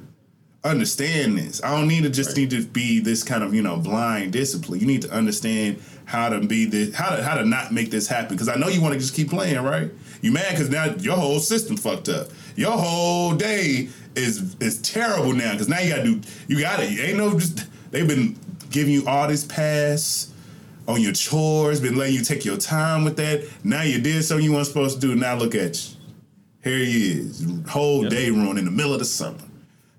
[0.64, 1.64] understand this.
[1.64, 4.80] I don't need to just need to be this kind of you know blind discipline.
[4.80, 8.08] You need to understand how to be this, how to how to not make this
[8.08, 8.36] happen.
[8.36, 9.91] Because I know you want to just keep playing, right?
[10.22, 12.30] You mad because now your whole system fucked up.
[12.56, 17.00] Your whole day is is terrible now because now you gotta do you got it.
[17.00, 18.38] Ain't no just they've been
[18.70, 20.34] giving you all this pass
[20.90, 23.48] on your chores, been letting you take your time with that.
[23.64, 25.16] Now you did something you weren't supposed to do.
[25.16, 25.96] Now look at you.
[26.64, 28.12] Here he is, whole Yep.
[28.12, 29.38] day ruined in the middle of the summer.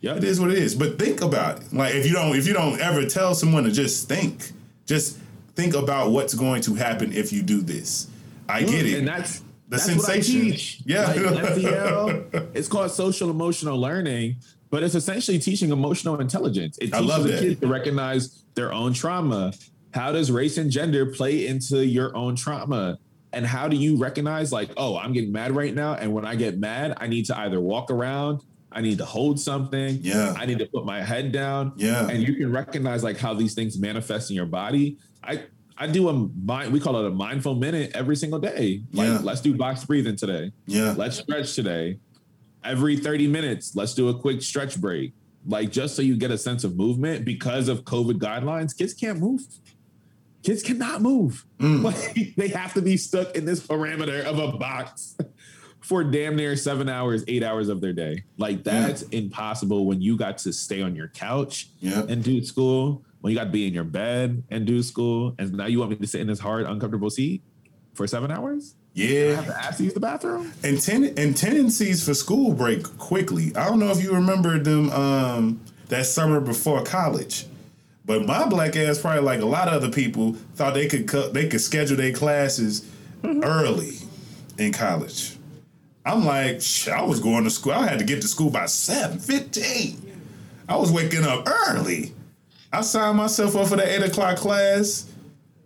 [0.02, 0.18] Yep.
[0.18, 0.74] It is what it is.
[0.74, 1.72] But think about it.
[1.72, 4.52] Like if you don't if you don't ever tell someone to just think,
[4.84, 5.18] just
[5.54, 8.08] think about what's going to happen if you do this.
[8.48, 8.98] I get it.
[8.98, 9.44] And that's The
[9.76, 10.52] that's sensation.
[10.52, 10.58] I.
[10.84, 11.06] Yeah.
[11.30, 12.24] Like SEL,
[12.54, 14.36] it's called social emotional learning,
[14.70, 16.76] but it's essentially teaching emotional intelligence.
[16.78, 19.52] It I teaches love the kids to recognize their own trauma.
[19.92, 22.98] How does race and gender play into your own trauma?
[23.32, 25.94] And how do you recognize, like, oh, I'm getting mad right now.
[25.94, 29.38] And when I get mad, I need to either walk around, I need to hold
[29.40, 30.34] something, Yeah.
[30.36, 31.72] I need to put my head down.
[31.76, 32.08] Yeah.
[32.08, 34.96] And you can recognize like how these things manifest in your body.
[35.22, 35.42] I
[35.76, 38.82] I do a mind, we call it a mindful minute every single day.
[38.92, 39.20] Like, Yeah.
[39.22, 40.52] let's do box breathing today.
[40.66, 40.92] yeah.
[40.96, 41.98] Let's stretch today.
[42.62, 45.14] Every 30 minutes, let's do a quick stretch break.
[45.46, 49.18] Like, just so you get a sense of movement because of COVID guidelines, kids can't
[49.18, 49.40] move.
[50.42, 51.44] Kids cannot move.
[51.58, 51.82] Mm.
[51.84, 55.16] Like, they have to be stuck in this parameter of a box
[55.80, 58.24] for damn near seven hours, eight hours of their day.
[58.38, 62.02] Like, that's impossible when you got to stay on your couch Yeah.
[62.08, 65.52] and do school, when you got to be in your bed and do school, and
[65.52, 67.42] now you want me to sit in this hard, uncomfortable seat
[67.94, 68.74] for seven hours?
[68.96, 69.34] I Yeah.
[69.36, 70.52] have to ask to use the bathroom?
[70.64, 73.54] and, ten- and tendencies for school break quickly.
[73.56, 77.46] I don't know if you remember them um, that summer before college,
[78.10, 81.32] but my black ass, probably like a lot of other people, thought they could cut,
[81.32, 82.80] they could schedule their classes
[83.22, 83.44] mm-hmm.
[83.44, 83.98] early
[84.58, 85.36] in college.
[86.04, 86.60] I'm like,
[86.92, 87.70] I was going to school.
[87.70, 90.20] I had to get to school by seven fifteen.
[90.68, 92.12] I was waking up early.
[92.72, 95.08] I signed myself up for the eight o'clock class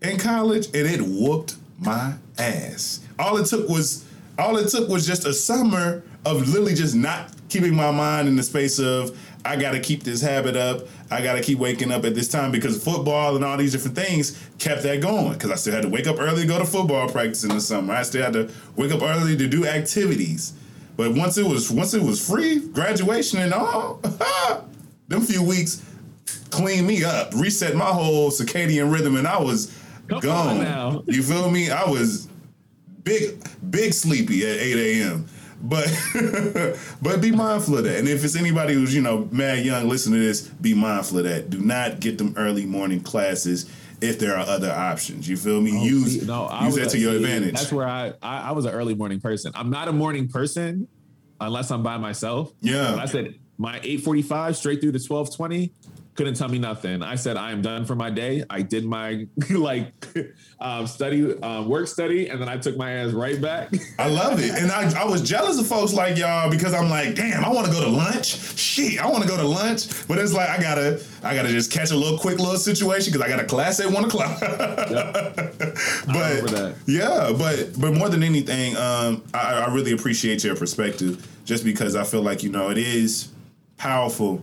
[0.03, 3.01] in college, and it whooped my ass.
[3.19, 4.05] All it took was
[4.39, 8.37] all it took was just a summer of literally just not keeping my mind in
[8.37, 10.83] the space of I got to keep this habit up.
[11.11, 13.97] I got to keep waking up at this time because football and all these different
[13.97, 15.35] things kept that going.
[15.35, 17.61] Because I still had to wake up early to go to football practice in the
[17.61, 17.93] summer.
[17.93, 20.55] I still had to wake up early to do activities.
[20.97, 24.01] But once it was once it was free, graduation and all,
[25.09, 25.83] them few weeks
[26.51, 29.77] cleaned me up, reset my whole circadian rhythm, and I was
[30.09, 31.05] Come gone.
[31.07, 31.71] You feel me?
[31.71, 32.29] I was
[33.03, 35.27] big big sleepy at 8 a.m.
[35.67, 35.89] But
[37.03, 37.99] but be mindful of that.
[37.99, 41.25] And if it's anybody who's, you know, mad young, listen to this, be mindful of
[41.25, 41.49] that.
[41.49, 43.65] Do not get them early morning classes
[44.03, 45.27] if there are other options.
[45.27, 45.73] You feel me?
[45.75, 47.55] Oh, use Oh, no, I use that to your see, advantage.
[47.55, 49.53] That's where I, I I was an early morning person.
[49.55, 50.87] I'm not a morning person
[51.41, 52.53] unless I'm by myself.
[52.61, 52.97] Yeah.
[52.97, 55.71] I said my 8:45 straight through to 12:20,
[56.15, 57.03] couldn't tell me nothing.
[57.03, 58.45] I said I am done for my day.
[58.49, 59.93] I did my like
[60.61, 63.73] um, study, um, work study, and then I took my ass right back.
[63.99, 64.51] I love it.
[64.51, 67.67] And I, I was jealous of folks like y'all because I'm like, damn, I want
[67.67, 68.37] to go to lunch.
[68.59, 70.07] Shit, I want to go to lunch.
[70.07, 73.27] But it's like I gotta I gotta just catch a little quick little situation because
[73.27, 74.41] I got a class at one o'clock.
[76.07, 81.27] remember but yeah, but but more than anything, um, I, I really appreciate your perspective
[81.45, 83.29] just because I feel like, you know, it is
[83.77, 84.43] powerful.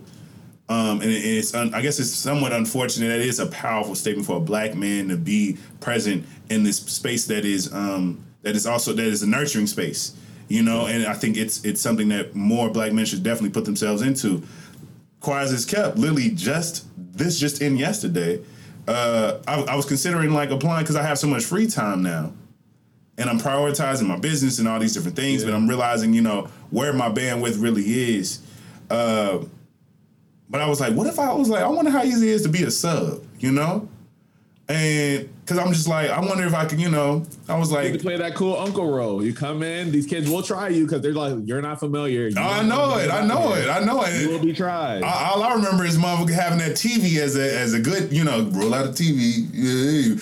[0.72, 3.94] Um, and it- it's, un, I guess it's somewhat unfortunate that it is a powerful
[3.94, 8.56] statement for a black man to be present in this space that is, um, that
[8.56, 10.14] is also that is a nurturing space,
[10.48, 10.86] you know.
[10.86, 14.44] And I think it's it's something that more black men should definitely put themselves into.
[15.20, 15.98] Quiet is kept.
[15.98, 18.40] Literally, just this just in yesterday.
[18.88, 22.32] Uh, I, I was considering like applying because I have so much free time now,
[23.18, 25.44] and I'm prioritizing my business and all these different things.
[25.44, 28.40] But I'm realizing, you know, where my bandwidth really is.
[28.90, 29.40] Uh,
[30.52, 32.42] but I was like, what if I was like, I wonder how easy it is
[32.44, 33.88] to be a sub, you know?
[34.72, 37.92] And because I'm just like, I wonder if I can, you know, I was like,
[37.92, 39.22] You play that cool uncle role.
[39.24, 42.30] You come in, these kids will try you because they're like, you're not familiar.
[42.30, 44.22] You oh, I don't know it, I know it, I know it.
[44.22, 45.04] You will be tried.
[45.04, 48.24] I- All I remember is motherfucker having that TV as a as a good, you
[48.24, 49.50] know, roll out a TV.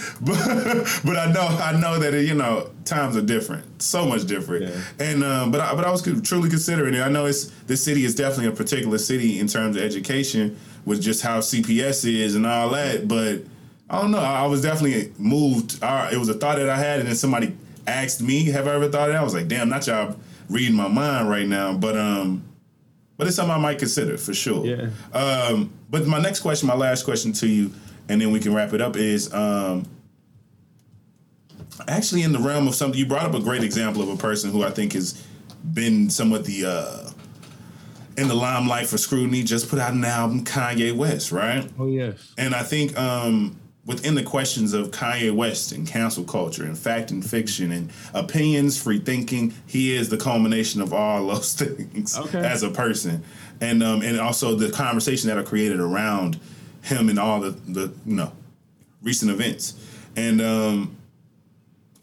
[0.22, 4.66] But but I know I know that you know times are different, so much different.
[4.66, 4.82] Yeah.
[5.00, 7.02] And um, but I, but I was truly considering it.
[7.02, 11.02] I know it's this city is definitely a particular city in terms of education with
[11.02, 13.08] just how CPS is and all that.
[13.08, 13.44] But
[13.90, 14.20] I don't know.
[14.20, 15.80] I, I was definitely moved.
[15.82, 17.56] Uh, it was a thought that I had, and then somebody
[17.88, 20.16] asked me, "Have I ever thought of that?" I was like, "Damn, not y'all
[20.50, 22.44] reading my mind right now." But um,
[23.18, 24.66] but it's something I might consider for sure.
[24.66, 24.90] Yeah.
[25.14, 27.72] Um, but my next question, my last question to you,
[28.08, 29.88] and then we can wrap it up is um,
[31.88, 32.98] actually in the realm of something.
[32.98, 35.26] You brought up a great example of a person who I think has
[35.74, 37.10] been somewhat the uh,
[38.18, 39.44] in the limelight for scrutiny.
[39.44, 41.68] Just put out an album, Kanye West, right?
[41.80, 42.34] oh yes.
[42.38, 43.60] And I think um,
[43.90, 48.80] within the questions of Kanye West and cancel culture and fact and fiction and opinions,
[48.80, 52.38] free thinking, he is the culmination of all those things Okay.
[52.38, 53.24] as a person,
[53.60, 56.40] and um, and also the conversation that are created around
[56.84, 58.32] him and all the the you know
[59.02, 59.74] recent events.
[60.16, 60.96] And um,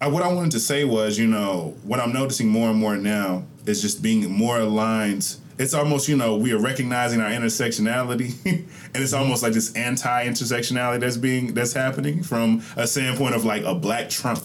[0.01, 2.97] I, what I wanted to say was, you know, what I'm noticing more and more
[2.97, 5.37] now is just being more aligned.
[5.59, 11.01] It's almost, you know, we are recognizing our intersectionality, and it's almost like this anti-intersectionality
[11.01, 14.43] that's being that's happening from a standpoint of like a black Trump,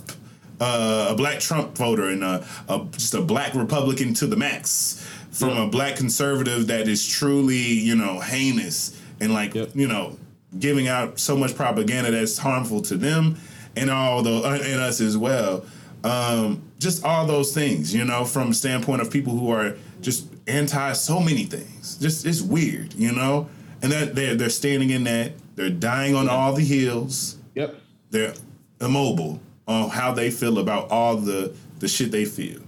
[0.60, 5.06] uh, a black Trump voter, and a, a just a black Republican to the max,
[5.32, 9.72] from a black conservative that is truly, you know, heinous and like, Yep.
[9.76, 10.18] you know,
[10.60, 13.38] giving out so much propaganda that's harmful to them
[13.76, 15.66] and all the uh, and us as well.
[16.04, 20.94] Um, just all those things, you know, from standpoint of people who are just anti
[20.94, 21.98] so many things.
[21.98, 23.50] Just it's weird, you know,
[23.82, 27.38] and that they're they're standing in that they're dying on all the hills.
[27.56, 27.76] Yep.
[28.10, 28.34] They're
[28.80, 32.62] immobile on how they feel about all the the shit they feel.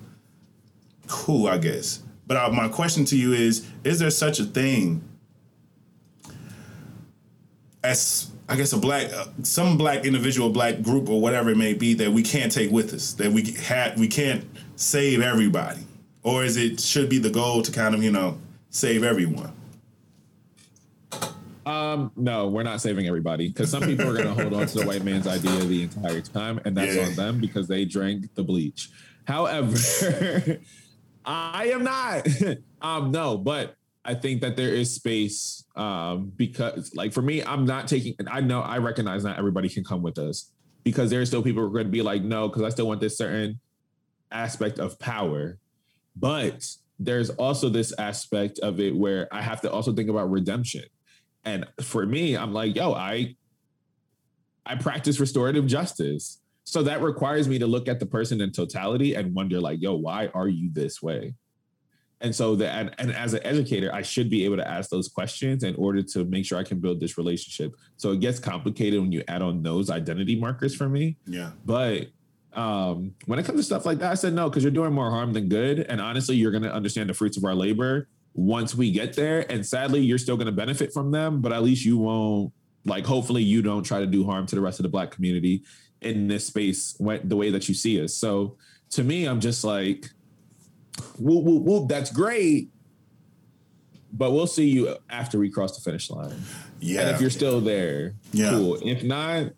[1.08, 2.02] Cool, I guess.
[2.26, 5.04] But uh, my question to you is: Is there such a thing
[7.84, 11.74] as I guess a black, uh, some black individual, black group, or whatever it may
[11.74, 14.46] be that we can't take with us, that we had, we can't
[14.76, 15.82] save everybody,
[16.24, 18.38] or is it should be the goal to kind of you know
[18.70, 19.54] save everyone?
[21.66, 24.80] Um, no, we're not saving everybody because some people are going to hold on to
[24.80, 27.06] the white man's idea the entire time, and that's Yeah.
[27.06, 28.90] on them because they drank the bleach.
[29.26, 30.60] However,
[31.26, 32.28] I am not.
[32.82, 37.66] um, no, but I think that there is space um, because, like, for me, I'm
[37.66, 38.16] not taking.
[38.30, 40.52] I know I recognize not everybody can come with us
[40.84, 42.88] because there are still people who are going to be like, no, because I still
[42.88, 43.62] want this certain
[44.32, 45.58] aspect of power,
[46.16, 46.66] but
[47.00, 50.84] there's also this aspect of it where I have to also think about redemption.
[51.46, 53.36] And for me, I'm like, yo, I
[54.66, 56.40] I practice restorative justice.
[56.64, 59.96] So that requires me to look at the person in totality and wonder, like, yo,
[59.96, 61.34] why are you this way?
[62.22, 65.10] And so that and, and as an educator, I should be able to ask those
[65.10, 67.74] questions in order to make sure I can build this relationship.
[67.98, 71.18] So it gets complicated when you add on those identity markers for me.
[71.28, 71.52] Yeah.
[71.66, 72.08] But
[72.56, 75.10] um, when it comes to stuff like that, I said no, because you're doing more
[75.10, 75.80] harm than good.
[75.80, 79.46] And honestly, you're gonna understand the fruits of our labor once we get there.
[79.52, 82.52] And sadly, you're still gonna benefit from them, but at least you won't
[82.86, 85.64] like hopefully you don't try to do harm to the rest of the black community
[86.02, 88.14] in this space when, the way that you see us.
[88.14, 88.58] So
[88.92, 90.10] to me, I'm just like,
[91.18, 92.70] whoop, whoop, whoop, that's great.
[94.12, 96.36] But we'll see you after we cross the finish line.
[96.80, 97.02] Yeah.
[97.02, 98.52] And if you're still there, Yeah.
[98.52, 98.78] cool.
[98.84, 99.54] If not,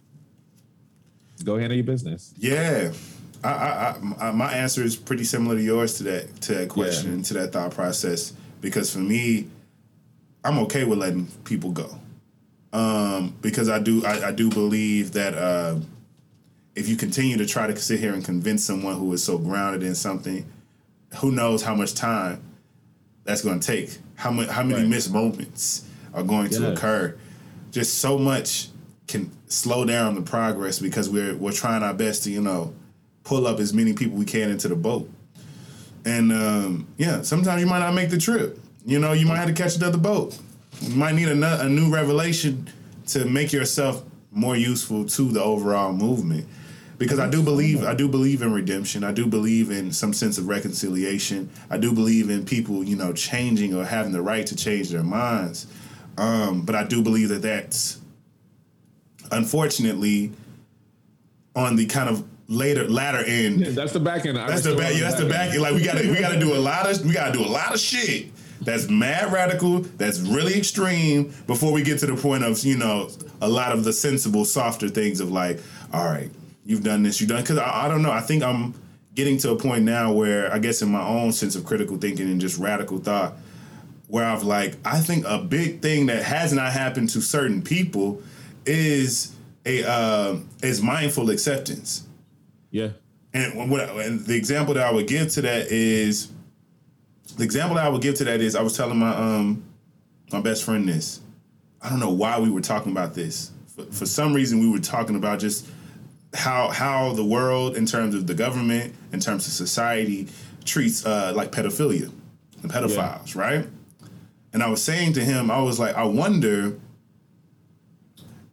[1.45, 2.33] go handle your business.
[2.37, 2.91] Yeah.
[3.43, 7.13] I, I, I, my answer is pretty similar to yours to that to that question
[7.13, 9.47] and to that thought process because for me,
[10.43, 11.99] I'm okay with letting people go,
[12.73, 15.75] um, because I do I, I do believe that uh,
[16.75, 19.83] if you continue to try to sit here and convince someone who is so grounded
[19.83, 20.45] in something,
[21.19, 22.41] who knows how much time
[23.23, 24.89] that's going to take, how many how many Right.
[24.89, 27.15] missed moments are going to occur,
[27.71, 28.69] just so much
[29.07, 32.73] can slow down the progress because we're we're trying our best to you know
[33.23, 35.09] pull up as many people we can into the boat.
[36.05, 38.59] And um, yeah, sometimes you might not make the trip.
[38.85, 40.37] You know, you might have to catch another boat.
[40.81, 42.69] You might need a, a new revelation
[43.07, 46.47] to make yourself more useful to the overall movement.
[46.97, 49.03] Because I do believe I do believe in redemption.
[49.03, 51.49] I do believe in some sense of reconciliation.
[51.69, 55.03] I do believe in people, you know, changing or having the right to change their
[55.03, 55.67] minds.
[56.17, 57.99] Um, but I do believe that that's
[59.31, 60.31] unfortunately
[61.55, 64.37] on the kind of later latter end That's the back end.
[64.37, 64.93] that's the back.
[64.93, 65.57] Yeah, that's the back.
[65.57, 67.79] Like we gotta we gotta do a lot of we gotta do a lot of
[67.79, 68.31] shit.
[68.61, 69.79] That's mad radical.
[69.79, 73.09] That's really extreme before we get to the point of you know
[73.41, 75.59] a lot of the sensible, softer things of like,
[75.91, 76.29] all right,
[76.65, 77.41] you've done this, you've done.
[77.41, 78.11] Because I, I don't know.
[78.11, 78.73] I think I'm
[79.13, 82.29] getting to a point now where I guess in my own sense of critical thinking
[82.29, 83.33] and just radical thought,
[84.07, 88.21] where I've like I think a big thing that has not happened to certain people
[88.65, 89.35] is
[89.65, 92.07] a uh, is mindful acceptance.
[92.71, 92.89] Yeah.
[93.33, 96.31] And what and the example that I would give to that is
[97.37, 99.63] the example that I would give to that is I was telling my um
[100.31, 101.19] my best friend this.
[101.81, 103.51] I don't know why we were talking about this.
[103.75, 105.67] For, for some reason we were talking about just
[106.33, 110.27] how how the world in terms of the government, in terms of society
[110.63, 112.11] treats uh like pedophilia
[112.61, 113.67] and pedophiles, right?
[114.53, 116.79] And I was saying to him, I was like, I wonder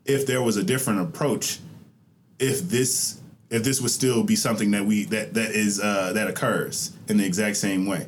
[0.04, 1.60] if there was a different approach
[2.38, 6.28] if this if this would still be something that we that that is uh, that
[6.28, 8.06] occurs in the exact same way.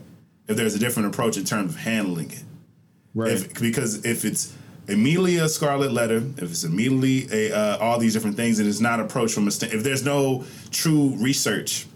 [0.49, 2.43] If there's a different approach in terms of handling it,
[3.15, 3.31] Right.
[3.31, 4.53] if, because if it's
[4.89, 8.81] immediately a scarlet letter, if it's immediately a uh, all these different things, and it's
[8.81, 11.87] not approached from a st- if there's no true research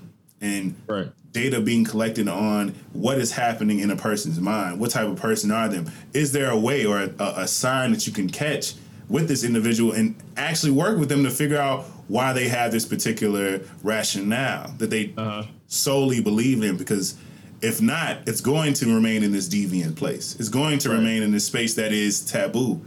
[0.40, 1.08] and right.
[1.32, 4.78] data being collected on what is happening in a person's mind.
[4.78, 5.90] What type of person are them?
[6.12, 8.74] Is there a way or a, a sign that you can catch
[9.08, 12.84] with this individual and actually work with them to figure out why they have this
[12.84, 15.44] particular rationale that they Uh-huh.
[15.66, 16.76] solely believe in?
[16.76, 17.14] Because
[17.60, 20.36] if not, it's going to remain in this deviant place.
[20.38, 20.98] It's going to Right.
[20.98, 22.80] remain in this space that is taboo,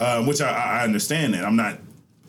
[0.00, 1.44] um, which I, I understand that.
[1.44, 1.78] I'm not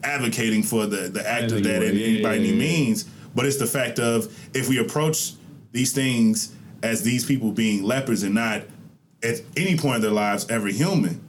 [0.03, 3.03] advocating for the, the act of that in, by any means,
[3.35, 5.33] but it's the fact of if we approach
[5.71, 8.61] these things as these people being lepers and not
[9.21, 11.19] at any point in their lives ever human,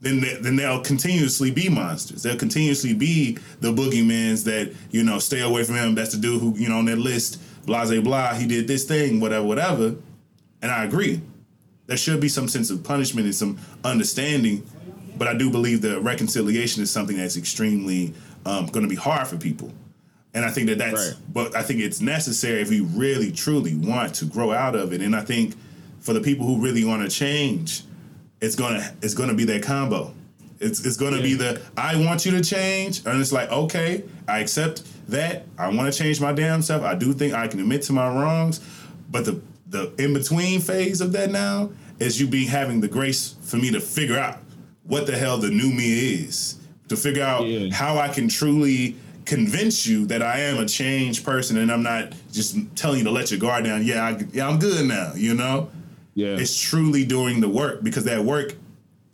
[0.00, 2.22] then they, then they'll continuously be monsters.
[2.22, 5.94] They'll continuously be the boogeymans that you know stay away from him.
[5.94, 8.34] That's the dude who you know on that list, blah blah blah.
[8.34, 9.94] He did this thing, whatever, whatever.
[10.62, 11.20] And I agree.
[11.86, 14.64] There should be some sense of punishment and some understanding,
[15.18, 18.14] but I do believe that reconciliation is something that's extremely
[18.46, 19.72] um, going to be hard for people.
[20.32, 21.16] And I think that that's, Right.
[21.32, 25.00] but I think it's necessary if we really truly want to grow out of it.
[25.02, 25.56] And I think
[25.98, 27.82] for the people who really want to change,
[28.40, 30.14] it's gonna it's gonna be that combo.
[30.60, 31.36] It's it's gonna be Yeah.
[31.54, 35.46] the I want you to change, and it's like okay, I accept that.
[35.58, 36.82] I want to change my damn self.
[36.82, 38.60] I do think I can admit to my wrongs,
[39.10, 43.36] but the the in between phase of that now is you be having the grace
[43.42, 44.38] for me to figure out
[44.84, 46.56] what the hell the new me is,
[46.88, 47.72] to figure out Yeah.
[47.72, 52.12] how I can truly convince you that I am a changed person and I'm not
[52.32, 53.84] just telling you to let your guard down.
[53.84, 55.12] Yeah, I, yeah, I'm good now.
[55.14, 55.70] You know
[56.20, 56.36] Yeah.
[56.42, 58.54] it's truly doing the work because that work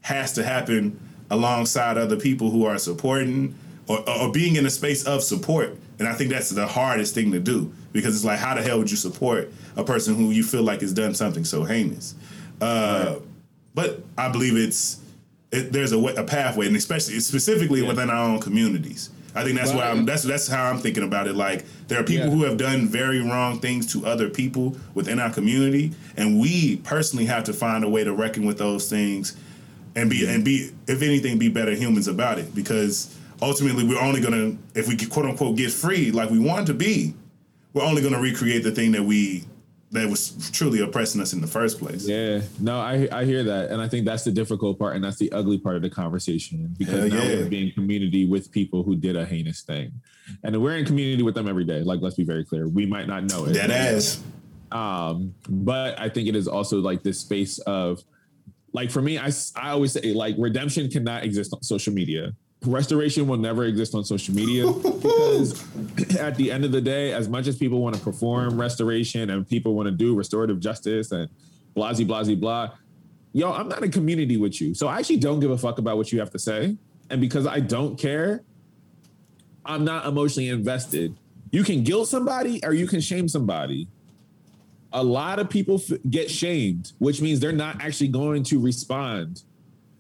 [0.03, 0.99] has to happen
[1.31, 3.55] alongside other people who are supporting
[3.89, 5.77] or, or being in a space of support.
[5.99, 8.79] And I think that's the hardest thing to do because it's like, how the hell
[8.79, 12.15] would you support a person who you feel like has done something so heinous?
[12.61, 13.17] Uh,
[13.75, 15.01] But I believe it's
[15.53, 17.89] it, there's a, way, a pathway, and especially specifically Yeah.
[17.89, 19.11] within our own communities.
[19.37, 21.37] I think that's why I'm that's that's how I'm thinking about it.
[21.37, 22.33] Like there are people Yeah.
[22.35, 27.27] who have done very wrong things to other people within our community, and we personally
[27.27, 29.37] have to find a way to reckon with those things
[29.95, 34.21] and be and be if anything be better humans about it because ultimately we're only
[34.21, 37.15] gonna if we quote unquote get free like we want to be,
[37.75, 39.45] we're only gonna recreate the thing that we
[39.93, 42.07] that was truly oppressing us in the first place.
[42.09, 45.19] Yeah, no, I I hear that, and I think that's the difficult part, and that's
[45.19, 47.37] the ugly part of the conversation because Hell now yeah.
[47.37, 49.93] we're being community with people who did a heinous thing,
[50.43, 51.83] and we're in community with them every day.
[51.83, 53.53] Like, let's be very clear, we might not know it.
[53.55, 54.23] That ass.
[54.73, 58.03] Um, but I think it is also like this space of,
[58.73, 62.33] like for me, I I always say like redemption cannot exist on social media.
[62.67, 65.65] Restoration will never exist on social media because
[66.19, 69.49] at the end of the day, as much as people want to perform restoration and
[69.49, 71.29] people want to do restorative justice and
[71.75, 72.71] blah blah blah blah,
[73.33, 75.97] yo, I'm not in community with you, so I actually don't give a fuck about
[75.97, 76.77] what you have to say,
[77.11, 78.43] and because I don't care,
[79.65, 81.17] I'm not emotionally invested.
[81.51, 83.89] You can guilt somebody or you can shame somebody.
[84.93, 89.43] A lot of people f- get shamed, which means they're not actually going to respond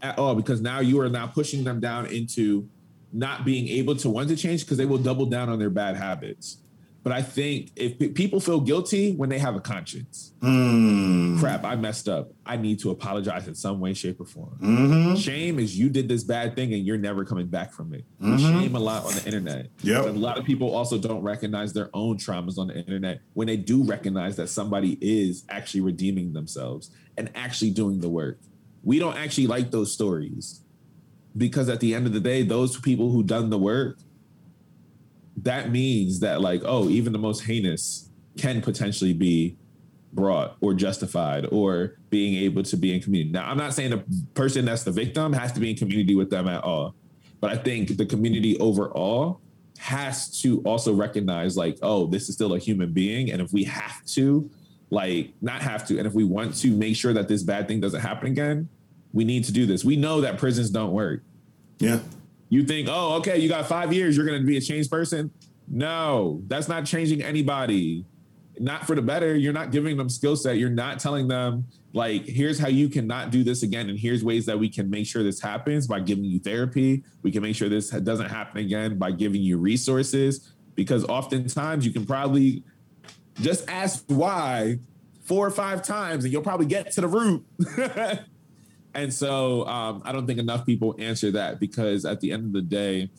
[0.06, 2.68] at all because now you are now pushing them down into
[3.12, 5.96] not being able to want to change because they will double down on their bad
[5.96, 6.58] habits.
[7.02, 11.38] But I think if pe- people feel guilty when they have a conscience, Mm.
[11.38, 12.32] crap, I messed up.
[12.44, 14.56] I need to apologize in some way, shape, or form.
[14.58, 18.04] hmm Shame is you did this bad thing and you're never coming back from it.
[18.20, 18.38] Mhm.
[18.40, 19.68] shame a lot on the internet.
[19.84, 23.46] But a lot of people also don't recognize their own traumas on the internet when
[23.46, 28.40] they do recognize that somebody is actually redeeming themselves and actually doing the work.
[28.86, 30.62] We don't actually like those stories
[31.36, 33.98] because at the end of the day, those people who done the work,
[35.42, 38.08] that means that like, oh, even the most heinous
[38.38, 39.56] can potentially be
[40.12, 43.32] brought or justified or being able to be in community.
[43.32, 46.30] Now, I'm not saying the person that's the victim has to be in community with
[46.30, 46.94] them at all,
[47.40, 49.40] but I think the community overall
[49.78, 53.32] has to also recognize like, oh, this is still a human being.
[53.32, 54.48] And if we have to,
[54.90, 57.80] like, not have to, and if we want to make sure that this bad thing
[57.80, 58.68] doesn't happen again,
[59.16, 59.82] we need to do this.
[59.82, 61.22] We know that prisons don't work.
[61.78, 62.00] Yeah.
[62.50, 65.30] You think, oh, okay, you got five years, you're going to be a changed person.
[65.66, 68.04] No, that's not changing anybody.
[68.60, 69.34] Not for the better.
[69.34, 70.58] You're not giving them skill set.
[70.58, 71.64] You're not telling them,
[71.94, 73.88] like, here's how you cannot do this again.
[73.88, 77.02] And here's ways that we can make sure this happens by giving you therapy.
[77.22, 80.52] We can make sure this doesn't happen again by giving you resources.
[80.74, 82.64] Because oftentimes you can probably
[83.40, 84.78] just ask why
[85.24, 87.44] four or five times and you'll probably get to the root.
[88.96, 92.52] And so um, I don't think enough people answer that because at the end of
[92.54, 93.10] the day,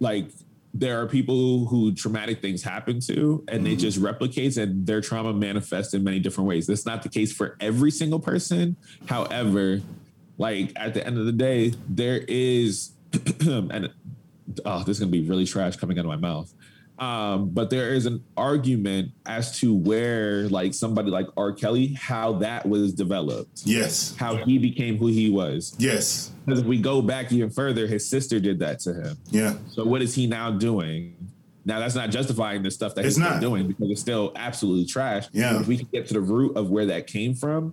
[0.00, 0.30] like
[0.74, 5.32] there are people who traumatic things happen to and they just replicates and their trauma
[5.32, 6.66] manifests in many different ways.
[6.66, 8.76] That's not the case for every single person.
[9.06, 9.80] However,
[10.36, 12.92] like at the end of the day, there is
[13.46, 13.90] and
[14.64, 16.52] oh, this is gonna be really trash coming out of my mouth.
[17.00, 21.50] Um, but there is an argument as to where like somebody like R.
[21.50, 24.14] Kelly, how that was developed, Yes.
[24.16, 25.74] how he became who he was.
[25.78, 26.30] Yes.
[26.44, 29.16] Because if we go back even further, his sister did that to him.
[29.30, 29.54] Yeah.
[29.70, 31.16] So what is he now doing?
[31.64, 33.40] Now that's not justifying the stuff that It's he's not.
[33.40, 35.26] doing because it's still absolutely trash.
[35.32, 35.54] Yeah.
[35.54, 37.72] But if we can get to the root of where that came from,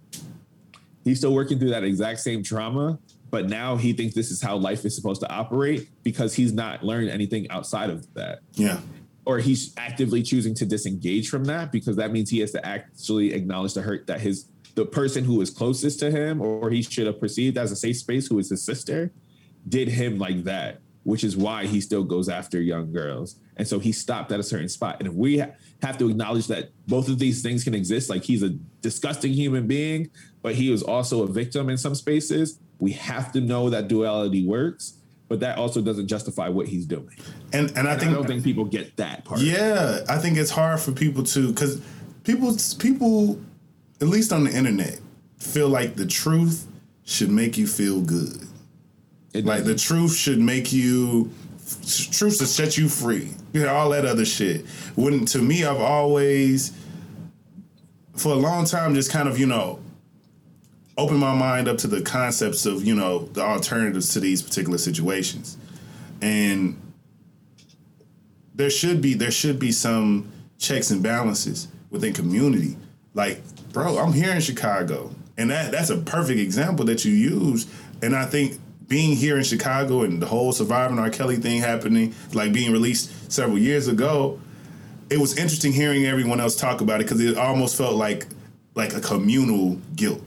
[1.03, 2.97] he's still working through that exact same trauma,
[3.29, 6.81] but now he thinks this is how life is supposed to operate because he's not
[6.81, 8.39] learned anything outside of that.
[8.53, 8.79] Yeah.
[9.27, 13.33] Or he's actively choosing to disengage from that because that means he has to actually
[13.33, 17.07] acknowledge the hurt that his the person who is closest to him or he should
[17.07, 19.11] have perceived as a safe space who is his sister
[19.67, 23.39] did him like that, which is why he still goes after young girls.
[23.57, 24.97] And so he stopped at a certain spot.
[24.99, 25.49] And if we ha-
[25.81, 28.51] have to acknowledge that both of these things can exist, like he's a
[28.81, 30.09] disgusting human being,
[30.41, 34.45] but he was also a victim in some spaces, we have to know that duality
[34.45, 34.96] works.
[35.29, 37.09] But that also doesn't justify what he's doing.
[37.51, 39.41] And and I I think don't think people get that part.
[39.41, 41.81] Yeah, I think it's hard for people to because
[42.23, 43.39] people people
[43.99, 44.99] at least on the internet
[45.37, 46.67] feel like the truth
[47.03, 48.47] should make you feel good.
[49.33, 51.31] Like the truth should make you
[52.11, 53.31] truth should set you free.
[53.53, 54.65] You know, all that other shit.
[54.95, 56.73] When to me I've always
[58.15, 59.79] for a long time just kind of, you know,
[60.97, 64.77] opened my mind up to the concepts of, you know, the alternatives to these particular
[64.77, 65.57] situations.
[66.21, 66.81] And
[68.55, 72.75] there should be there should be some checks and balances within community.
[73.13, 73.41] Like,
[73.71, 77.67] bro, I'm here in Chicago, and that that's a perfect example that you use.
[78.01, 81.09] And I think being here in Chicago and the whole surviving R.
[81.09, 84.39] Kelly thing happening, like being released several years ago,
[85.09, 88.25] it was interesting hearing everyone else talk about it because it almost felt like
[88.75, 90.21] like a communal guilt.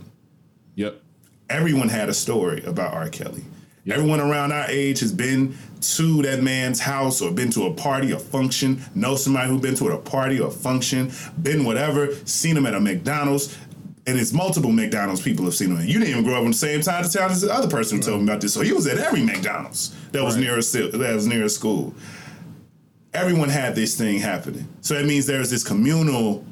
[1.51, 3.09] Everyone had a story about R.
[3.09, 3.44] Kelly.
[3.90, 8.12] Everyone around our age has been to that man's house or been to a party
[8.12, 11.10] or function, know somebody who's been to a party or function,
[11.43, 13.56] been whatever, seen him at a McDonald's.
[14.06, 15.86] And it's multiple McDonald's people have seen him.
[15.86, 17.98] You didn't even grow up in the same time as town as the other person
[17.98, 18.55] who told me about this.
[18.55, 20.44] So he was at every McDonald's that was Right.
[20.44, 20.62] near a
[20.98, 21.94] that was near a school.
[23.12, 24.68] Everyone had this thing happening.
[24.82, 26.44] So that means there's this communal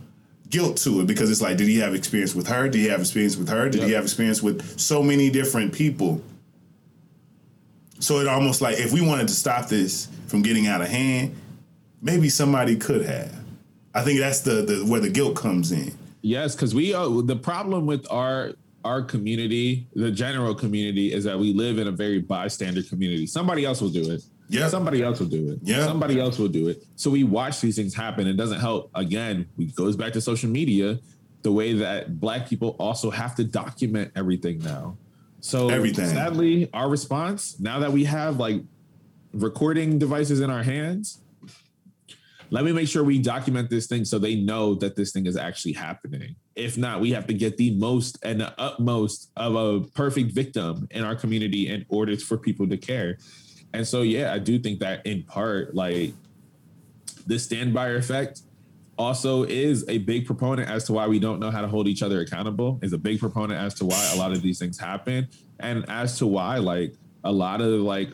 [0.50, 2.68] guilt to it because it's like, did he have experience with her?
[2.68, 3.68] Did he have experience with her?
[3.68, 6.22] Did he have experience with so many different people?
[8.00, 11.34] So it almost like if we wanted to stop this from getting out of hand,
[12.00, 13.34] maybe somebody could have.
[13.94, 15.92] I think that's the, the where the guilt comes in.
[16.20, 18.52] Yes, because we uh, the problem with our
[18.84, 23.26] our community, the general community, is that we live in a very bystander community.
[23.26, 24.22] Somebody else will do it.
[24.48, 24.68] Yeah.
[24.68, 25.58] Somebody else will do it.
[25.62, 25.84] Yeah.
[25.84, 26.82] Somebody else will do it.
[26.96, 28.26] So we watch these things happen.
[28.26, 28.90] It doesn't help.
[28.94, 30.98] Again, it goes back to social media,
[31.42, 34.96] the way that black people also have to document everything now.
[35.40, 36.06] So Everything.
[36.06, 38.62] sadly, our response, now that we have like
[39.32, 41.20] recording devices in our hands,
[42.50, 45.36] let me make sure we document this thing so they know that this thing is
[45.36, 46.34] actually happening.
[46.56, 50.88] If not, we have to get the most and the utmost of a perfect victim
[50.90, 53.18] in our community in order for people to care.
[53.72, 56.12] And so, yeah, I do think that in part, like
[57.26, 58.40] this standby effect
[58.96, 62.02] also is a big proponent as to why we don't know how to hold each
[62.02, 65.28] other accountable, is a big proponent as to why a lot of these things happen,
[65.60, 68.10] and as to why, like, a lot of like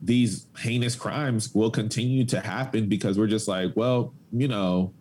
[0.00, 4.92] these heinous crimes will continue to happen because we're just like, well, you know,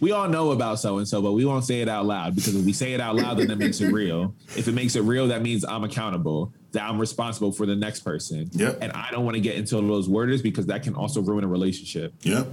[0.00, 2.54] we all know about so and so, but we won't say it out loud because
[2.54, 4.34] if we say it out loud, then that makes it real.
[4.56, 8.00] If it makes it real, that means I'm accountable, that I'm responsible for the next
[8.00, 8.48] person.
[8.52, 8.78] Yep.
[8.80, 11.48] And I don't want to get into those words because that can also ruin a
[11.48, 12.14] relationship.
[12.22, 12.46] Yep.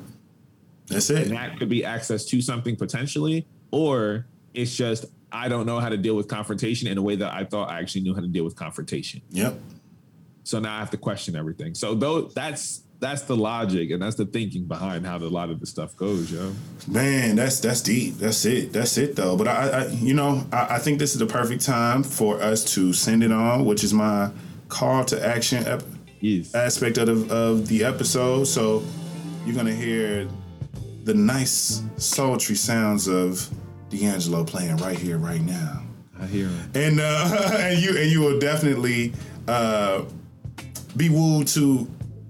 [0.87, 1.27] That's it.
[1.27, 5.89] And that could be access to something potentially, or it's just I don't know how
[5.89, 8.27] to deal with confrontation in a way that I thought I actually knew how to
[8.27, 9.21] deal with confrontation.
[9.31, 9.59] Yep.
[10.43, 11.75] So now I have to question everything.
[11.75, 15.49] So though that's that's the logic and that's the thinking behind how the, a lot
[15.49, 16.51] of the stuff goes, yo.
[16.87, 18.15] Man, that's that's deep.
[18.15, 18.73] That's it.
[18.73, 19.37] That's it though.
[19.37, 22.63] But I, I you know, I, I think this is the perfect time for us
[22.75, 24.31] to send it on, which is my
[24.67, 25.83] call to action ep-
[26.19, 26.55] Yes.
[26.55, 28.45] aspect of the, of the episode.
[28.45, 28.83] So
[29.45, 30.27] you're gonna hear
[31.03, 33.47] the nice sultry sounds of
[33.89, 35.83] D'Angelo playing right here, right now.
[36.19, 36.71] I hear him.
[36.73, 39.13] and uh, and you and you will definitely
[39.47, 40.05] uh,
[40.97, 41.87] be wooed to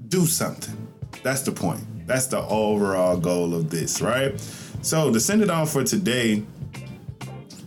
[0.07, 0.75] do something.
[1.23, 1.81] That's the point.
[2.07, 4.39] That's the overall goal of this, right?
[4.81, 6.43] So to send it on for today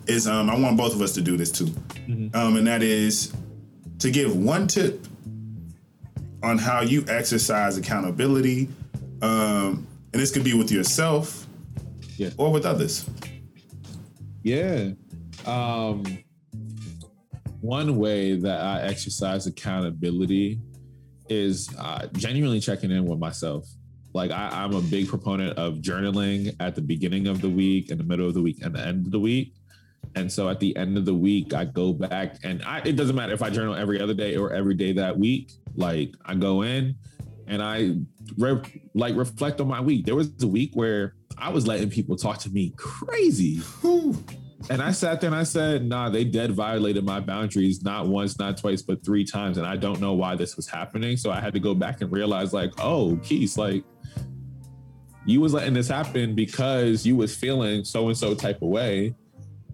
[0.07, 1.73] is um, I want both of us to do this too,
[2.35, 3.33] um, and that is
[3.99, 5.07] to give one tip
[6.43, 8.69] on how you exercise accountability,
[9.21, 11.47] um, and this could be with yourself
[12.17, 12.31] Yeah.
[12.39, 13.05] or with others.
[14.43, 14.93] Yeah.
[15.45, 16.03] Um,
[17.61, 20.61] one way that I exercise accountability
[21.31, 23.67] is uh, genuinely checking in with myself.
[24.13, 27.99] Like I, I'm a big proponent of journaling at the beginning of the week, in
[27.99, 29.55] the middle of the week, and the end of the week.
[30.17, 33.15] And so at the end of the week, I go back and I, it doesn't
[33.15, 35.53] matter if I journal every other day or every day that week.
[35.77, 36.97] Like I go in
[37.47, 37.97] and I
[38.37, 40.07] re- like reflect on my week.
[40.07, 43.61] There was a week where I was letting people talk to me crazy.
[44.69, 48.39] And I sat there and I said, nah, they dead violated my boundaries, not once,
[48.39, 49.57] not twice, but three times.
[49.57, 51.17] And I don't know why this was happening.
[51.17, 53.85] So I had to go back and realize, like, oh, Keith, like,
[55.25, 59.15] you was letting this happen because you was feeling so and so type of way.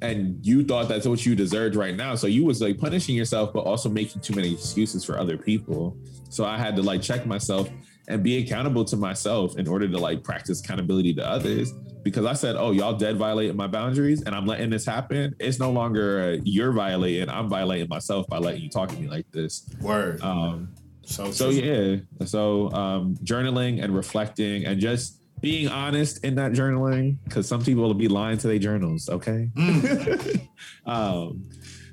[0.03, 2.15] And you thought that's what you deserved right now.
[2.15, 5.97] So you was like punishing yourself, but also making too many excuses for other people.
[6.29, 7.71] So I had to like check myself
[8.09, 11.73] and be accountable to myself in order to like practice accountability to others
[12.03, 15.59] because I said, "Oh, y'all dead violating my boundaries, and I'm letting this happen." It's
[15.59, 19.31] no longer uh, you're violating; I'm violating myself by letting you talk to me like
[19.33, 19.69] this.
[19.81, 20.23] Word.
[20.23, 20.69] Um,
[21.03, 27.17] so so yeah, so um, journaling and reflecting and just being honest in that journaling
[27.25, 29.09] because some people will be lying to their journals.
[29.09, 29.51] Okay.
[30.87, 31.45] um,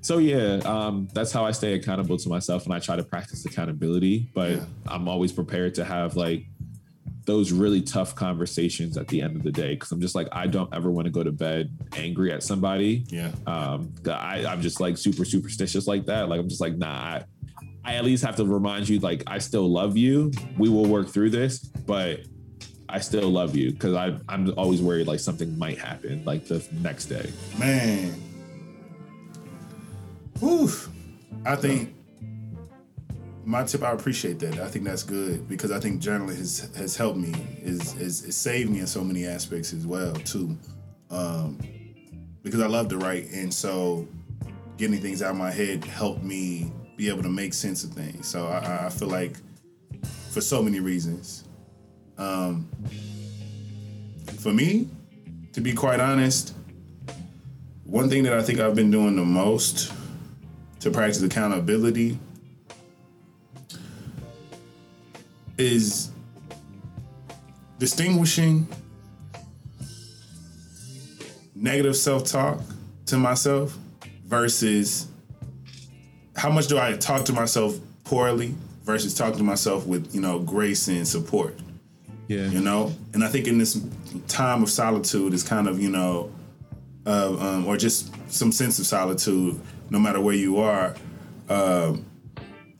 [0.04, 3.46] so yeah, um, that's how I stay accountable to myself, and I try to practice
[3.46, 4.30] accountability.
[4.36, 4.66] But Yeah.
[4.88, 6.46] I'm always prepared to have like
[7.26, 10.46] those really tough conversations at the end of the day because I'm just like I
[10.46, 13.06] don't ever want to go to bed angry at somebody.
[13.08, 13.32] Yeah.
[13.48, 16.28] Um, I, I'm just like super superstitious like that.
[16.28, 16.88] Like I'm just like nah.
[16.88, 17.24] I,
[17.86, 20.32] I at least have to remind you like I still love you.
[20.58, 22.22] We will work through this, but
[22.90, 26.62] I still love you because I I'm always worried like something might happen like the
[26.82, 27.32] next day.
[27.58, 28.33] Man.
[30.40, 30.70] Whew.
[31.46, 31.96] I think
[33.46, 34.60] my tip, I appreciate that.
[34.60, 38.36] I think that's good because I think journaling has has helped me, is is, is
[38.36, 40.58] saved me in so many aspects as well too.
[41.10, 41.60] Um,
[42.42, 44.08] because I love to write, and so
[44.78, 48.28] getting things out of my head helped me be able to make sense of things.
[48.28, 49.38] So I, I feel like
[50.32, 51.44] for so many reasons.
[52.18, 52.70] Um,
[54.40, 54.90] for me,
[55.54, 56.54] to be quite honest,
[57.86, 59.92] one thing that I think I've been doing the most
[60.84, 62.20] to practice accountability
[65.58, 66.12] is
[67.80, 68.68] distinguishing
[71.56, 72.60] negative self-talk
[73.06, 73.78] to myself
[74.26, 75.08] versus
[76.36, 78.54] how much do I talk to myself poorly
[78.84, 81.58] versus talking to myself with, you know, grace and support.
[82.28, 82.48] Yeah.
[82.48, 82.94] You know?
[83.14, 83.82] And I think in this
[84.28, 86.30] time of solitude is kind of, you know,
[87.06, 90.96] uh, um, or just some sense of solitude, no matter where you are,
[91.50, 92.06] um,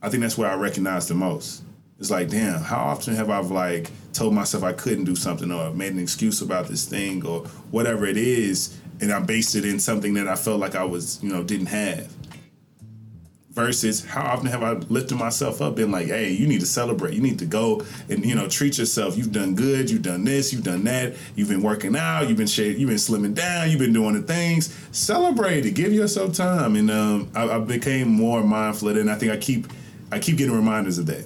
[0.02, 1.62] I think that's where I recognize the most.
[1.98, 5.72] It's like, damn, how often have I like told myself I couldn't do something or
[5.72, 7.40] made an excuse about this thing or
[7.70, 11.22] whatever it is, and I based it in something that I felt like I was,
[11.22, 12.12] you know, didn't have.
[13.54, 17.14] Versus how often have I lifted myself up, been like, hey, you need to celebrate.
[17.14, 19.16] You need to go and, you know, treat yourself.
[19.16, 22.48] You've done good, you've done this, you've done that, you've been working out, you've been
[22.48, 24.76] shaving, you've been slimming down, you've been doing the things.
[24.90, 26.74] Celebrate it, give yourself time.
[26.74, 29.68] And um, I, I became more mindful of it, and I think I keep
[30.10, 31.24] I keep getting reminders of that.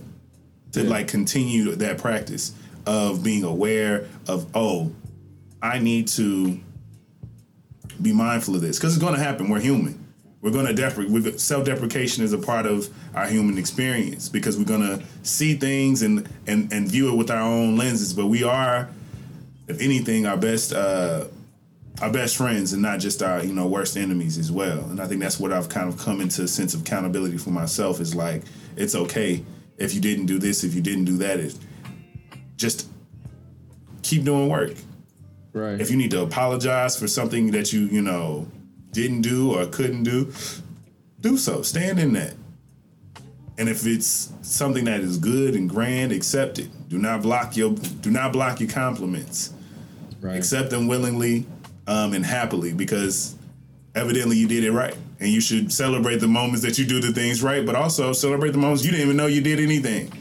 [0.73, 0.91] To Yeah.
[0.91, 2.53] like continue that practice
[2.85, 4.93] of being aware of, oh,
[5.63, 6.61] I need to
[8.03, 9.49] be mindful of this because it's going to happen.
[9.49, 10.05] We're human.
[10.41, 11.41] We're going to deprecate.
[11.41, 16.03] Self deprecation is a part of our human experience because we're going to see things
[16.03, 18.13] and and and view it with our own lenses.
[18.15, 18.89] But we are,
[19.67, 21.25] if anything, our best uh,
[22.01, 24.85] our best friends and not just our you know worst enemies as well.
[24.85, 27.51] And I think that's what I've kind of come into a sense of accountability for
[27.51, 28.01] myself.
[28.01, 28.45] Is like
[28.77, 29.45] it's okay
[29.77, 31.41] if you didn't do this, if you didn't do that.
[31.41, 31.57] It
[32.57, 32.89] just
[34.03, 34.75] keep doing work
[35.53, 35.81] Right.
[35.81, 38.47] if you need to apologize for something that you you know
[38.93, 40.33] didn't do or couldn't do
[41.21, 41.63] do so.
[41.63, 42.35] Stand in that.
[43.59, 46.71] And if it's something that is good and grand accept it.
[46.89, 49.53] Do not block your do not block your compliments.
[50.21, 50.37] Right.
[50.37, 51.47] accept them willingly
[51.87, 53.37] um, and happily because
[53.95, 54.97] evidently you did it right.
[55.21, 58.51] And you should celebrate the moments that you do the things right but also celebrate
[58.51, 60.13] the moments you didn't even know you did anything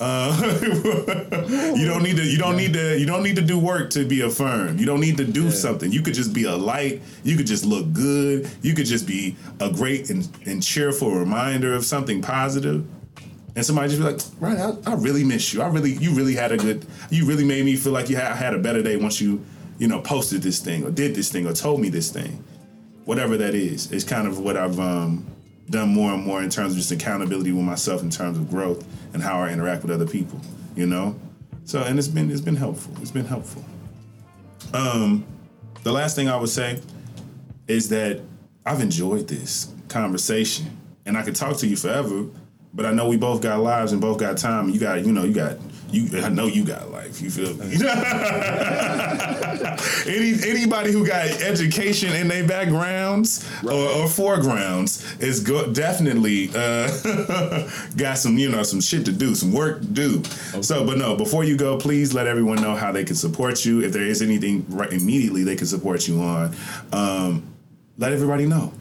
[0.00, 0.34] uh,
[1.76, 4.04] you don't need to you don't need to you don't need to do work to
[4.04, 7.36] be affirmed you don't need to do something you could just be a light you
[7.36, 11.84] could just look good you could just be a great and, and cheerful reminder of
[11.84, 12.82] something positive.
[12.82, 13.00] positive
[13.56, 15.62] and somebody just be like, right, I, I really miss you.
[15.62, 18.34] I really, you really had a good, you really made me feel like you had,
[18.36, 19.44] had a better day once you,
[19.78, 22.44] you know, posted this thing or did this thing or told me this thing.
[23.04, 25.26] Whatever that is, it's kind of what I've um,
[25.70, 28.84] done more and more in terms of just accountability with myself in terms of growth
[29.14, 30.40] and how I interact with other people,
[30.74, 31.18] you know?
[31.64, 32.92] So, and it's been, it's been helpful.
[33.00, 33.64] It's been helpful.
[34.74, 35.24] Um,
[35.84, 36.80] the last thing I would say
[37.68, 38.20] is that
[38.66, 40.76] I've enjoyed this conversation
[41.06, 42.26] and I could talk to you forever,
[42.74, 44.68] but I know we both got lives and both got time.
[44.70, 45.58] You got, you know, you got,
[45.92, 46.22] you.
[46.22, 47.20] I know you got life.
[47.20, 47.74] You feel me?
[50.06, 57.68] Any anybody who got education in their backgrounds or, or foregrounds is go, definitely uh,
[57.96, 60.24] got some, you know, some shit to do, some work to do.
[60.62, 63.82] So, but no, before you go, please let everyone know how they can support you.
[63.82, 66.54] If there is anything right immediately they can support you on,
[66.92, 67.54] um,
[67.98, 68.72] let everybody know.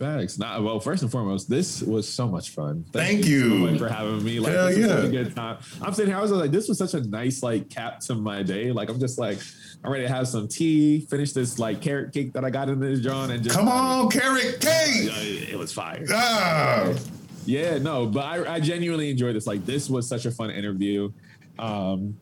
[0.00, 0.38] Facts.
[0.38, 0.80] Not well.
[0.80, 2.86] First and foremost, this was so much fun.
[2.90, 3.48] Thank so you.
[3.58, 4.40] much for having me.
[4.40, 5.06] Like, Hell this was such yeah.
[5.06, 5.58] a good time.
[5.82, 6.16] I'm sitting here.
[6.16, 8.72] I was like, this was such a nice like cap to my day.
[8.72, 9.38] Like, I'm just like,
[9.84, 12.80] I'm ready to have some tea, finish this like carrot cake that I got in
[12.80, 15.10] this John, and just Come like, on, carrot cake.
[15.10, 16.02] uh, it was fire.
[16.10, 16.94] Ah.
[17.44, 19.46] Yeah, no, but I, I genuinely enjoyed this.
[19.46, 21.12] Like, this was such a fun interview.
[21.58, 22.16] Um,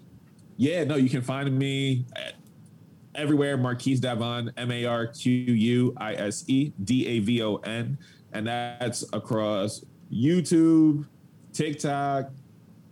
[0.56, 2.34] yeah, no, you can find me at
[3.19, 3.57] everywhere.
[3.57, 7.99] Marquise Davon, M A R Q U I S E D A V O N,
[8.32, 11.05] and that's across YouTube,
[11.53, 12.31] TikTok,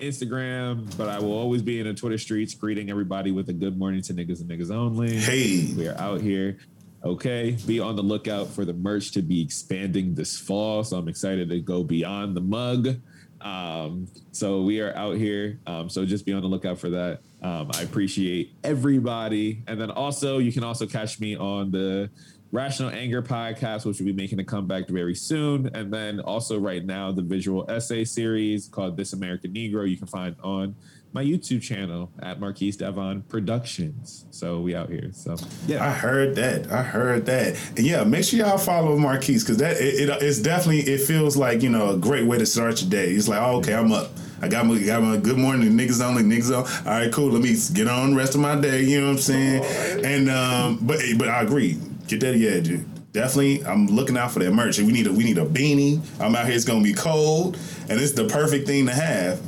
[0.00, 0.94] Instagram.
[0.98, 4.02] But I will always be in the Twitter streets, greeting everybody with a good morning
[4.02, 5.16] to niggas and niggas only.
[5.16, 5.72] Hey.
[5.76, 6.58] We are out here.
[7.04, 7.56] Okay.
[7.66, 10.82] Be on the lookout for the merch to be expanding this fall.
[10.82, 13.00] So I'm excited to go beyond the mug.
[13.40, 15.60] Um, so we are out here.
[15.66, 17.20] Um, so just be on the lookout for that.
[17.46, 19.62] Um, I appreciate everybody.
[19.68, 22.10] And then also, you can also catch me on the
[22.50, 25.70] Rational Anger podcast, which will be making a comeback very soon.
[25.72, 30.08] And then also, right now, the visual essay series called This American Negro, you can
[30.08, 30.74] find on
[31.12, 34.26] my YouTube channel at Marquise Davon Productions.
[34.32, 35.10] So we out here.
[35.12, 35.36] So
[35.68, 35.86] yeah.
[35.86, 36.72] I heard that.
[36.72, 37.56] I heard that.
[37.76, 41.36] And yeah, make sure y'all follow Marquise because that it, it, it's definitely it feels
[41.36, 43.12] like you know a great way to start your day.
[43.12, 44.10] It's like, oh, okay, I'm up.
[44.42, 46.64] I got my got my good morning niggas on only niggas on.
[46.86, 47.30] All right, cool.
[47.30, 48.82] Let me get on the rest of my day.
[48.82, 50.04] You know what I'm saying?
[50.04, 51.78] And um, but but I agree.
[52.06, 52.84] Get that yeah, dude.
[53.12, 54.78] definitely I'm looking out for that merch.
[54.78, 56.00] We need a we need a beanie.
[56.20, 56.54] I'm out here.
[56.54, 57.58] It's gonna be cold,
[57.88, 59.40] and it's the perfect thing to have.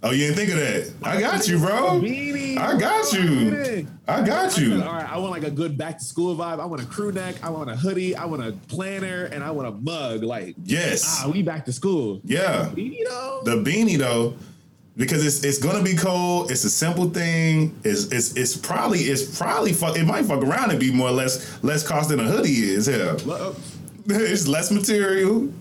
[0.00, 0.92] Oh, you didn't think of that?
[1.02, 2.00] I got you, bro.
[2.00, 3.86] Beanie, I got you.
[4.06, 4.82] I got I said, you.
[4.82, 6.60] all right, I want like a good back to school vibe.
[6.60, 7.34] I want a crew neck.
[7.42, 8.14] I want a hoodie.
[8.14, 10.22] I want a planner, and I want a mug.
[10.22, 11.22] Like, Yes.
[11.24, 12.20] ah, we back to school.
[12.24, 12.70] Yeah.
[12.74, 13.40] Beanie though.
[13.44, 14.36] The beanie though,
[14.96, 16.52] because it's it's gonna be cold.
[16.52, 17.76] It's a simple thing.
[17.82, 19.96] It's it's it's probably it's probably fuck.
[19.98, 22.86] It might fuck around and be more or less less cost than a hoodie is.
[22.86, 23.56] Hell, Look,
[24.06, 25.52] it's less material.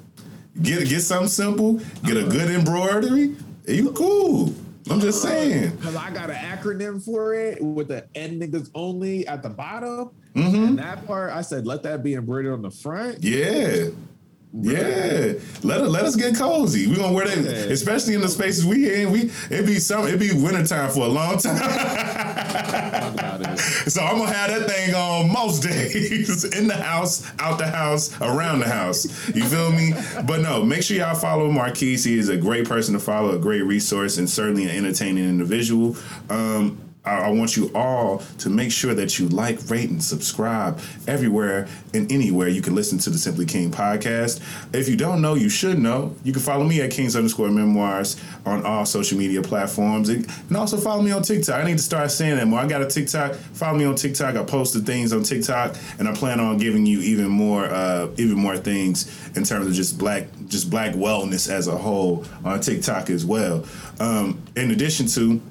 [0.61, 1.81] Get get something simple.
[2.05, 3.35] Get a good embroidery.
[3.67, 4.53] You cool.
[4.89, 5.75] I'm just saying.
[5.75, 10.11] Because I got an acronym for it with the end niggas only at the bottom.
[10.33, 10.55] Mm-hmm.
[10.55, 13.21] And that part, I said, let that be embroidered on the front.
[13.21, 13.89] Yeah.
[14.59, 16.87] Yeah, let us let us get cozy.
[16.87, 19.11] We gonna wear that, especially in the spaces we in.
[19.11, 21.59] We it be some it be wintertime for a long time.
[21.59, 23.59] Talk about it.
[23.91, 28.19] So I'm gonna have that thing on most days in the house, out the house,
[28.19, 29.05] around the house.
[29.35, 29.93] You feel me?
[30.25, 32.03] But no, make sure y'all follow Marquise.
[32.03, 35.95] He is a great person to follow, a great resource, and certainly an entertaining individual.
[36.29, 41.67] Um, I, want you all to make sure that you like, rate, and subscribe everywhere
[41.93, 44.41] and anywhere you can listen to the Simply King podcast.
[44.73, 46.15] If you don't know, you should know.
[46.23, 50.09] You can follow me at Kings underscore memoirs on all social media platforms.
[50.09, 51.59] And, and also follow me on TikTok.
[51.59, 52.59] I need to start saying that more.
[52.59, 53.35] I got a TikTok.
[53.35, 54.35] Follow me on TikTok.
[54.35, 58.35] I posted things on TikTok and I plan on giving you even more uh, even
[58.35, 63.09] more things in terms of just black just black wellness as a whole on TikTok
[63.09, 63.65] as well.
[63.99, 65.41] Um, in addition to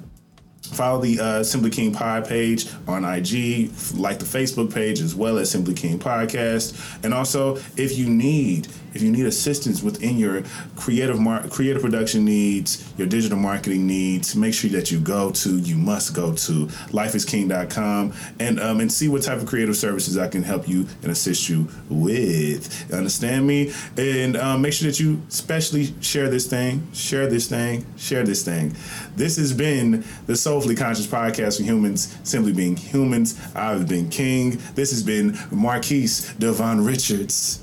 [0.61, 5.37] Follow the uh, Simply King Pod page on IG, like the Facebook page as well
[5.37, 7.03] as Simply King Podcast.
[7.03, 8.67] And also, if you need
[8.97, 10.41] if you need assistance within your
[10.75, 15.59] creative mar- creative production needs, your digital marketing needs, make sure that you go to
[15.59, 20.27] you must go to lifeisking.com and um, and see what type of creative services I
[20.27, 22.91] can help you and assist you with.
[22.91, 23.71] Understand me?
[23.97, 28.43] And um, make sure that you especially share this thing, share this thing, share this
[28.43, 28.75] thing.
[29.15, 33.39] This has been the Soulfully Conscious Podcast for humans, simply being humans.
[33.53, 34.59] I've been King.
[34.73, 37.61] This has been Marquise Davon Richards.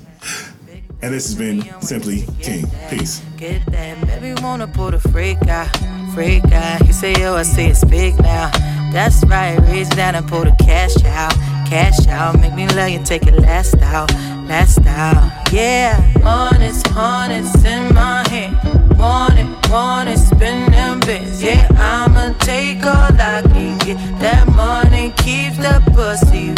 [1.05, 2.65] And this has been Simply King.
[2.89, 3.21] Peace.
[3.37, 4.65] Get that, baby, wanna
[5.11, 5.69] freak out,
[6.15, 6.81] freak out.
[6.81, 8.49] He say, yo, I say it's big now.
[8.91, 11.31] That's right, reach down and pull the cash out,
[11.69, 12.41] cash out.
[12.41, 14.11] Make me love you, take it last out,
[14.49, 15.53] last out.
[15.53, 18.25] Yeah, honest, honest in my.
[18.97, 21.39] Want it, want it, spin them bits.
[21.39, 23.97] Yeah, I'ma take all I can get.
[24.21, 26.55] That money keeps the pussy